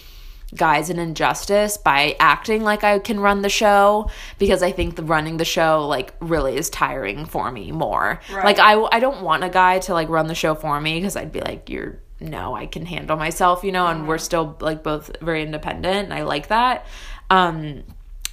[0.56, 4.10] guys an injustice by acting like I can run the show
[4.40, 8.22] because I think the running the show like really is tiring for me more.
[8.32, 8.46] Right.
[8.46, 11.16] Like I I don't want a guy to like run the show for me because
[11.16, 14.84] I'd be like you're no, I can handle myself, you know, and we're still like
[14.84, 16.86] both very independent and I like that.
[17.30, 17.84] Um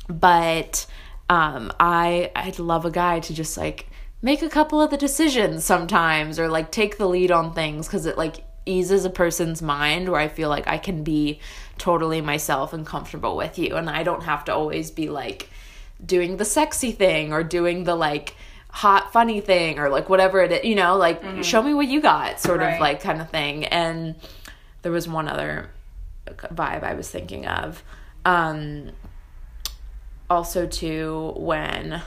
[0.08, 0.86] but
[1.28, 3.88] um I I'd love a guy to just like
[4.20, 8.06] make a couple of the decisions sometimes or like take the lead on things because
[8.06, 11.40] it like eases a person's mind where I feel like I can be
[11.78, 15.48] totally myself and comfortable with you and I don't have to always be like
[16.04, 18.36] doing the sexy thing or doing the like
[18.74, 22.00] hot funny thing or like whatever it is, you know, like show me what you
[22.00, 23.64] got sort of like kind of thing.
[23.66, 24.14] And
[24.82, 25.68] there was one other
[26.26, 27.82] vibe I was thinking of.
[28.24, 28.90] Um
[30.30, 32.00] also too when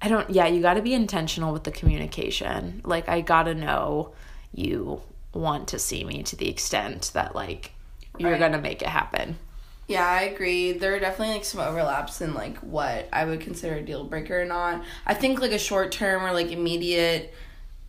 [0.00, 2.80] I don't yeah, you got to be intentional with the communication.
[2.84, 4.12] Like I got to know
[4.54, 5.02] you
[5.34, 7.72] want to see me to the extent that like
[8.16, 8.38] you're Right.
[8.38, 9.38] going to make it happen.
[9.88, 10.72] Yeah, I agree.
[10.72, 14.42] There are definitely like some overlaps in like what I would consider a deal breaker
[14.42, 14.84] or not.
[15.06, 17.34] I think like a short term or like immediate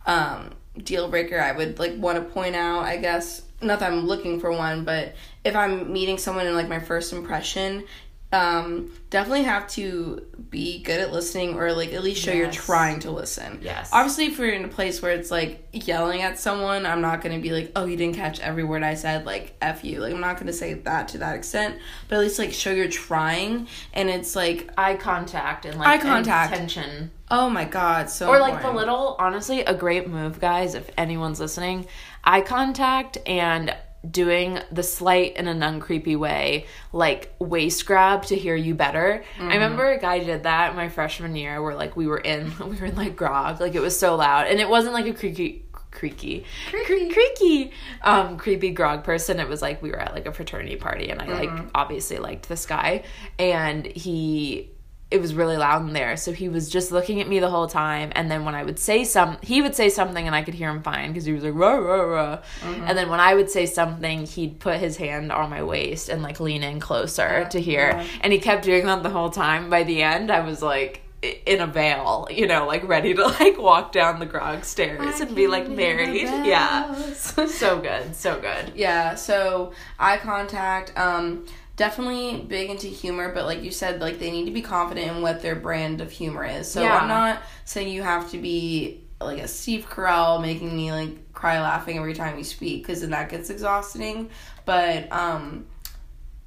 [0.06, 0.50] um
[0.82, 3.42] deal breaker I would like want to point out, I guess.
[3.60, 7.12] Not that I'm looking for one, but if I'm meeting someone in like my first
[7.12, 7.84] impression,
[8.32, 13.00] um definitely have to be good at listening or like at least show you're trying
[13.00, 13.58] to listen.
[13.60, 13.90] Yes.
[13.92, 17.40] Obviously if we're in a place where it's like yelling at someone, I'm not gonna
[17.40, 19.98] be like, Oh, you didn't catch every word I said, like F you.
[20.00, 21.78] Like I'm not gonna say that to that extent.
[22.08, 25.98] But at least like show you're trying and it's like Eye contact and like Eye
[25.98, 26.52] contact.
[26.52, 27.10] intention.
[27.32, 31.40] oh my god, so Or like the little, honestly, a great move, guys, if anyone's
[31.40, 31.86] listening,
[32.22, 33.74] eye contact and
[34.08, 39.24] doing the slight in an uncreepy way, like waist grab to hear you better.
[39.38, 42.76] I remember a guy did that my freshman year where like we were in we
[42.76, 44.46] were in like grog, like it was so loud.
[44.46, 47.72] And it wasn't like a creaky creaky creaky, creaky
[48.02, 49.40] um creepy grog person.
[49.40, 52.48] It was like we were at like a fraternity party and i like obviously liked
[52.48, 53.02] this guy.
[53.38, 54.70] And he
[55.10, 56.16] it was really loud in there.
[56.16, 58.12] So he was just looking at me the whole time.
[58.14, 60.70] And then when i would say some he would say something and i could hear
[60.70, 62.38] him fine because he was like rah, rah, rah.
[62.62, 66.22] and then when i would say something he'd put his hand on my waist and
[66.22, 68.04] like lean in closer to hear.
[68.20, 69.68] And he kept doing that the whole time.
[69.70, 73.58] By the end i was like in a veil you know like ready to like
[73.58, 76.22] walk down the grog stairs and be like married.
[76.22, 76.94] yeah.
[77.14, 78.14] So good.
[78.16, 78.72] So good.
[78.74, 81.46] Yeah, so eye contact, um,
[81.80, 85.22] definitely big into humor, but like you said, like they need to be confident in
[85.22, 86.70] what their brand of humor is.
[86.70, 86.98] So Yeah.
[86.98, 91.58] I'm not saying you have to be like a Steve Carell making me like cry
[91.58, 94.28] laughing every time you speak because then that gets exhausting.
[94.66, 95.64] But um,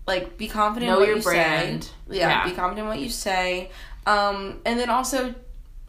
[0.06, 1.84] like be confident Know in what your you brand.
[1.86, 1.90] say.
[2.12, 2.44] Yeah, Yeah.
[2.44, 3.72] be confident in what you say.
[4.06, 5.34] Um, and then also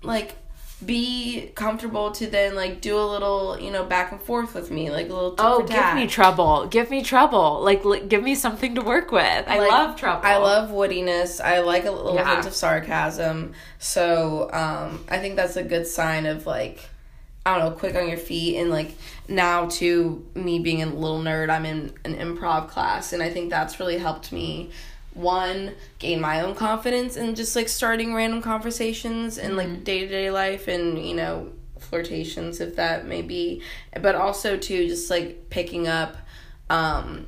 [0.03, 0.36] like
[0.85, 4.91] be comfortable to then like do a little you know back and forth with me
[4.91, 6.66] like a little Oh, give me trouble.
[6.66, 7.61] Give me trouble.
[7.62, 9.45] Like, li- give me something to work with.
[9.49, 10.27] I Like, love trouble.
[10.27, 11.41] I love woodiness.
[11.43, 12.35] I like a little Yeah.
[12.35, 13.53] hint of sarcasm.
[13.79, 16.81] So um, I think that's a good sign of like
[17.47, 18.93] I don't know, quick on your feet and like
[19.29, 23.51] now to me being a little nerd, I'm in an improv class and I think
[23.51, 24.70] that's really helped me
[25.14, 30.08] one gain my own confidence and just like starting random conversations in like day to
[30.08, 33.62] day life and you know flirtations if that may be,
[34.00, 36.16] but also too just like picking up
[36.70, 37.26] um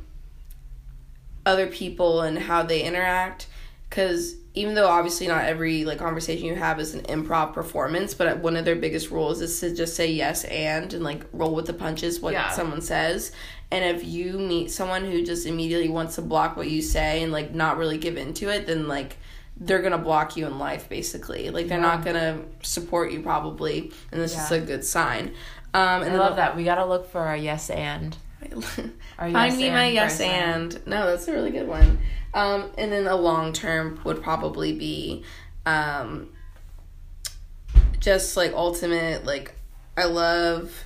[1.44, 3.46] other people and how they interact.
[3.88, 8.38] Because even though obviously not every like conversation you have is an improv performance but
[8.38, 11.66] one of their biggest rules is to just say yes and and like roll with
[11.66, 12.50] the punches what Yeah.
[12.50, 13.32] someone says
[13.70, 17.32] and if you meet someone who just immediately wants to block what you say and
[17.32, 19.16] like not really give into it then like
[19.58, 24.20] they're gonna block you in life basically like they're not gonna support you probably and
[24.20, 25.32] this is a good sign
[25.76, 26.56] um and I love that.
[26.56, 28.16] We gotta look for our yes and.
[29.18, 30.26] Our Find yes me my yes person.
[30.30, 30.86] and.
[30.86, 31.98] No, that's a really good one.
[32.32, 35.22] Um, and then a long term would probably be
[35.66, 36.30] um,
[38.00, 39.54] just like ultimate, like,
[39.98, 40.84] I love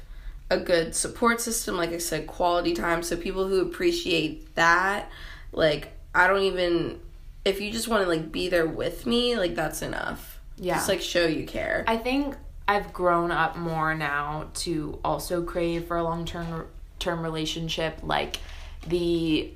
[0.50, 3.02] a good support system, like I said, quality time.
[3.02, 5.10] So people who appreciate that,
[5.52, 7.00] like, I don't even,
[7.44, 10.40] if you just want to, like, be there with me, like, that's enough.
[10.56, 10.74] Yeah.
[10.74, 11.84] Just, like, show you care.
[11.86, 12.36] I think
[12.70, 16.68] I've grown up more now to also crave for a long term
[17.00, 18.38] term relationship, like
[18.86, 19.50] the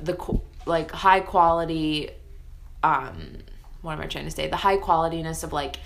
[0.00, 0.16] the
[0.64, 2.08] like high quality.
[2.82, 3.38] Um,
[3.82, 4.48] what am I trying to say?
[4.48, 5.76] The high qualityness of like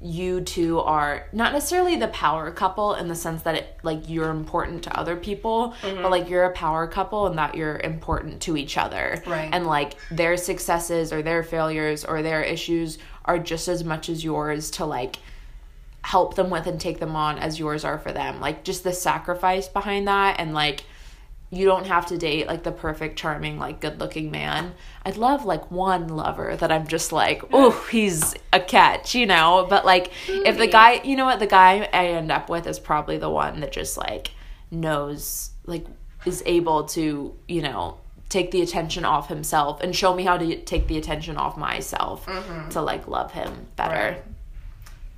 [0.00, 4.30] you two are not necessarily the power couple in the sense that it like you're
[4.30, 6.04] important to other people but mm-hmm.
[6.04, 9.20] like you're a power couple and that you're important to each other.
[9.26, 9.48] Right.
[9.52, 14.22] and like their successes or their failures or their issues are just as much as
[14.22, 15.16] yours to like
[16.02, 18.40] help them with and take them on as yours are for them.
[18.40, 20.84] Like just the sacrifice behind that and like
[21.50, 24.74] you don't have to date like the perfect charming like good looking man.
[25.04, 29.66] I'd love like one lover that i'm just like oh he's a catch you know?
[29.68, 32.78] But like if the guy you know what the guy i end up with is
[32.78, 34.32] probably the one that just like
[34.70, 35.86] knows like
[36.26, 40.60] is able to you know take the attention off himself and show me how to
[40.62, 42.68] take the attention off myself mm-hmm.
[42.68, 44.16] to like love him better.
[44.16, 44.24] Right.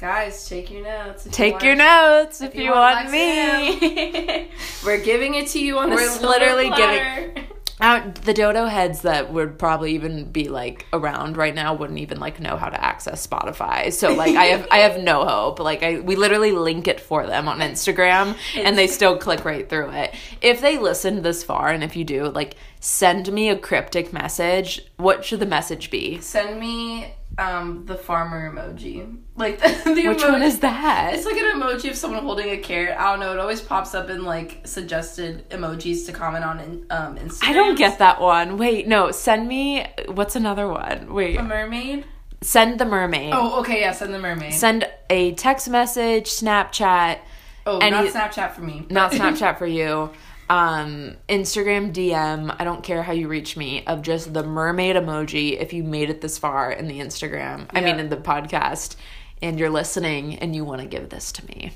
[0.00, 1.26] Guys, take your notes.
[1.26, 4.48] if you Take want- your notes if, you you, want want, me.
[4.84, 7.34] We're giving it to you on We're literally platter.
[7.82, 12.18] out the dodo heads that would probably even be like around right now wouldn't even
[12.18, 13.92] like know how to access Spotify.
[13.92, 15.58] So like I have I have no hope.
[15.58, 19.68] Like I we literally link it for them on Instagram and they still click right
[19.68, 20.14] through it.
[20.40, 24.80] If they listened this far and if you do, like send me a cryptic message.
[24.96, 26.20] What should the message be?
[26.20, 29.18] Send me um the farmer emoji.
[29.36, 30.32] Like the, the Which emoji.
[30.32, 31.14] one is that?
[31.14, 32.96] It's like an emoji of someone holding a carrot.
[32.98, 33.32] I don't know.
[33.32, 37.48] It always pops up in like suggested emojis to comment on in, um Instagram.
[37.48, 38.58] I don't get that one.
[38.58, 41.12] Wait, no, send me what's another one?
[41.12, 41.36] Wait.
[41.38, 42.04] A mermaid.
[42.42, 43.32] Send the mermaid.
[43.34, 43.80] Oh, okay.
[43.80, 44.54] Yeah, send the mermaid.
[44.54, 47.18] Send a text message, Snapchat,
[47.66, 48.86] oh, and not Snapchat for me.
[48.88, 50.10] not Snapchat for you.
[50.50, 52.54] Um, Instagram DM.
[52.58, 56.10] I don't care how you reach me of just the mermaid emoji if you made
[56.10, 57.68] it this far in the Instagram.
[57.70, 58.96] I mean in the podcast
[59.40, 61.72] and you're listening and you want to give this to me,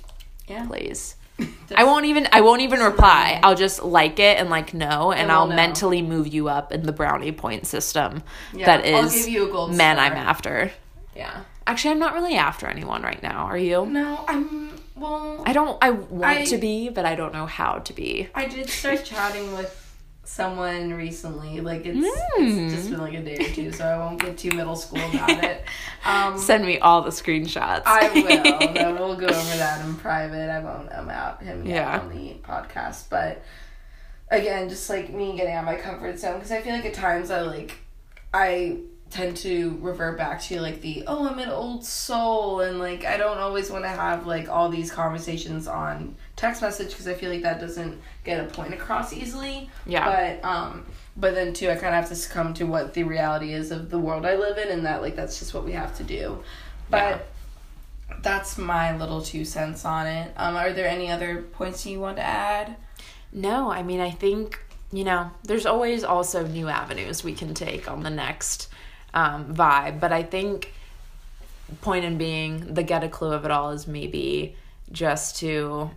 [0.48, 0.66] yeah.
[0.66, 1.14] please.
[1.76, 3.38] I won't even I won't even reply.
[3.44, 5.54] I'll just like it and like no and I'll know.
[5.54, 9.52] mentally move you up in the brownie point system Yeah, that I'll give you a
[9.52, 10.06] gold men star.
[10.06, 10.72] I'm after.
[11.14, 11.44] Yeah.
[11.66, 13.46] Actually, I'm not really after anyone right now.
[13.46, 13.86] Are you?
[13.86, 14.63] No, I'm
[15.10, 15.42] well.
[15.46, 18.28] I don't I want I- to be, but I don't know how to be.
[18.34, 19.80] I did start chatting with
[20.24, 21.60] someone recently.
[21.60, 22.64] Like it's, Mm.
[22.66, 25.00] it's just been like a day or two, so I won't get too middle school
[25.10, 25.64] about it.
[26.06, 27.82] Um, Send me all the screenshots.
[27.86, 28.72] I will.
[28.74, 30.50] Then we'll go over that in private.
[30.50, 31.98] I won't um out him yet Yeah.
[32.00, 33.42] on the podcast, but
[34.30, 36.92] again, just like me getting out of my comfort zone because I feel like at
[36.94, 37.78] times I like
[38.34, 38.80] I
[39.14, 43.16] tend to revert back to like the oh I'm an old soul and like I
[43.16, 47.30] don't always want to have like all these conversations on text message because I feel
[47.30, 49.70] like that doesn't get a point across easily.
[49.86, 50.04] Yeah.
[50.04, 50.84] But um
[51.16, 53.88] but then too I kind of have to succumb to what the reality is of
[53.88, 56.42] the world I live in and that like that's just what we have to do.
[56.90, 57.28] But
[58.20, 60.32] that's my little two cents on it.
[60.36, 62.74] Um are there any other points you want to add?
[63.32, 64.60] No, I mean, I think,
[64.92, 68.68] you know, there's always also new avenues we can take on the next
[69.14, 70.00] um, vibe.
[70.00, 70.74] But I think,
[71.80, 74.56] point in being, the get a clue of it all is maybe
[74.92, 75.90] just to,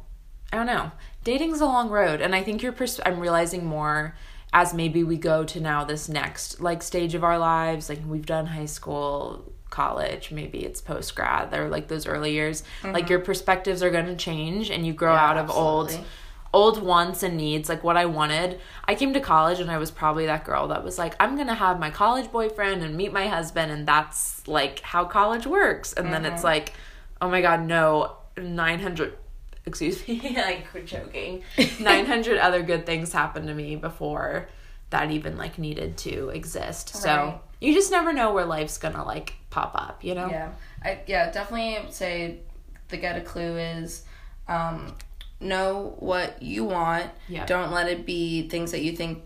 [0.54, 0.92] I don't know,
[1.26, 2.22] dating's a long road.
[2.22, 4.16] And I think you're, pers- I'm realizing more
[4.54, 7.90] as maybe we go to now this next like stage of our lives.
[7.90, 12.64] Like we've done high school, college, maybe it's post grad, or like those early years.
[12.84, 15.96] Like your perspectives are going to change and you grow Yeah, out of absolutely.
[15.98, 16.06] old
[16.54, 18.60] wants and needs like what i wanted.
[18.88, 21.56] I came to college and i was probably that girl that was like i'm gonna
[21.56, 25.94] have my college boyfriend and meet my husband and that's like how college works.
[25.94, 26.74] And then it's like
[27.22, 29.18] oh my god no 900
[29.66, 31.44] excuse me like we're joking.
[31.80, 34.48] 900 other good things happened to me before
[34.90, 36.96] that even like needed to exist.
[36.96, 40.30] So you just never know where life's gonna like pop up you know?
[40.30, 40.52] Yeah.
[40.84, 42.40] I yeah, definitely say
[42.88, 44.04] the get a clue is
[44.48, 44.96] um
[45.40, 47.12] know what you want.
[47.28, 47.46] Yeah.
[47.46, 49.24] Don't let it be things that you think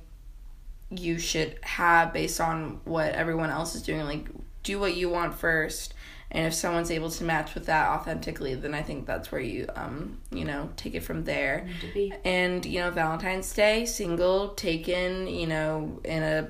[0.89, 4.03] you should have based on what everyone else is doing.
[4.05, 4.27] Like
[4.63, 5.93] do what you want first.
[6.33, 9.67] And if someone's able to match with that authentically, then I think that's where you
[9.75, 11.67] um, you know, take it from there.
[12.23, 16.47] And, you know, Valentine's Day, single, taken, you know, in a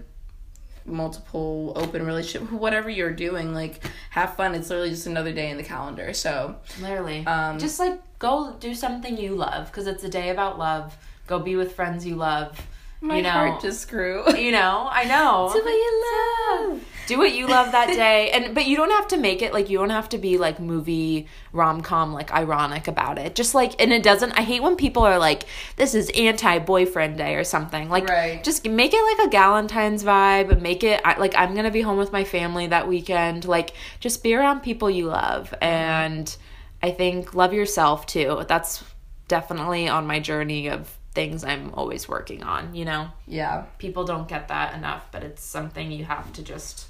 [0.86, 4.56] multiple open relationship, whatever you're doing, like have fun.
[4.56, 6.14] It's literally just another day in the calendar.
[6.14, 7.26] So Literally.
[7.26, 10.96] Um, just like go do something you love because it's a day about love.
[11.28, 12.60] Go be with friends you love.
[13.02, 14.24] my you know, heart just grew.
[14.38, 15.50] you know, I know.
[15.54, 16.84] Do what you love.
[17.08, 19.70] Do what you love that day, and but you don't have to make it like
[19.70, 23.36] you don't have to be like movie rom com like ironic about it.
[23.36, 24.32] Just like, and it doesn't.
[24.34, 25.44] I hate when people are like,
[25.76, 27.90] "This is anti boyfriend day" or something.
[27.90, 28.44] Like, Right.
[28.44, 30.62] just make it like a Galentine's vibe.
[30.62, 33.46] Make it like I'm gonna be home with my family that weekend.
[33.46, 35.64] Like, just be around people you love, mm-hmm.
[35.64, 36.38] and
[36.84, 38.44] I think love yourself too.
[38.48, 38.84] That's
[39.28, 42.74] definitely on my journey of things I'm always working on.
[42.74, 43.64] You know Yeah.
[43.80, 46.88] people don't get that enough, but it's something you have to just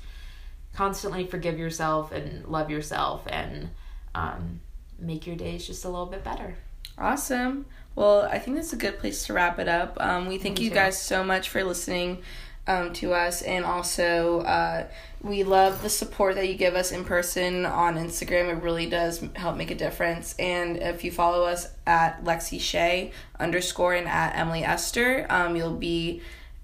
[0.74, 3.70] constantly forgive yourself and love yourself and
[4.16, 4.62] um,
[5.00, 6.56] make your days just a little bit better.
[6.98, 7.66] Awesome.
[7.96, 9.98] Well, I think that's a good place to wrap it up.
[10.00, 10.76] Um, we thank Me you too.
[10.76, 12.20] guys so much for listening
[12.68, 14.88] um, to us, and also uh,
[15.22, 18.50] we love the support that you give us in person on Instagram.
[18.50, 20.36] It really does help make a difference.
[20.40, 25.76] And if you follow us at Lexi Shea underscore and at Emily Esther, um, you'll
[25.76, 26.22] be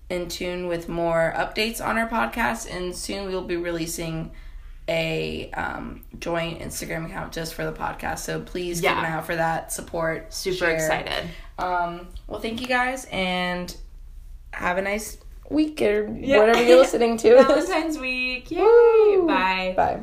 [0.09, 4.31] in tune with more updates on our podcast, and soon we will be releasing
[4.89, 8.19] a um, joint Instagram account just for the podcast.
[8.19, 10.33] So please keep an eye out for that support.
[10.33, 10.75] Super share.
[10.75, 11.29] excited.
[11.59, 13.75] Um, well, thank you guys, and
[14.53, 15.17] have a nice
[15.49, 16.39] week or Yeah.
[16.39, 17.35] whatever you're listening to.
[17.43, 18.49] Valentine's week.
[18.51, 18.59] Yay.
[18.61, 19.27] Woo.
[19.27, 19.73] Bye.
[19.75, 19.99] Bye.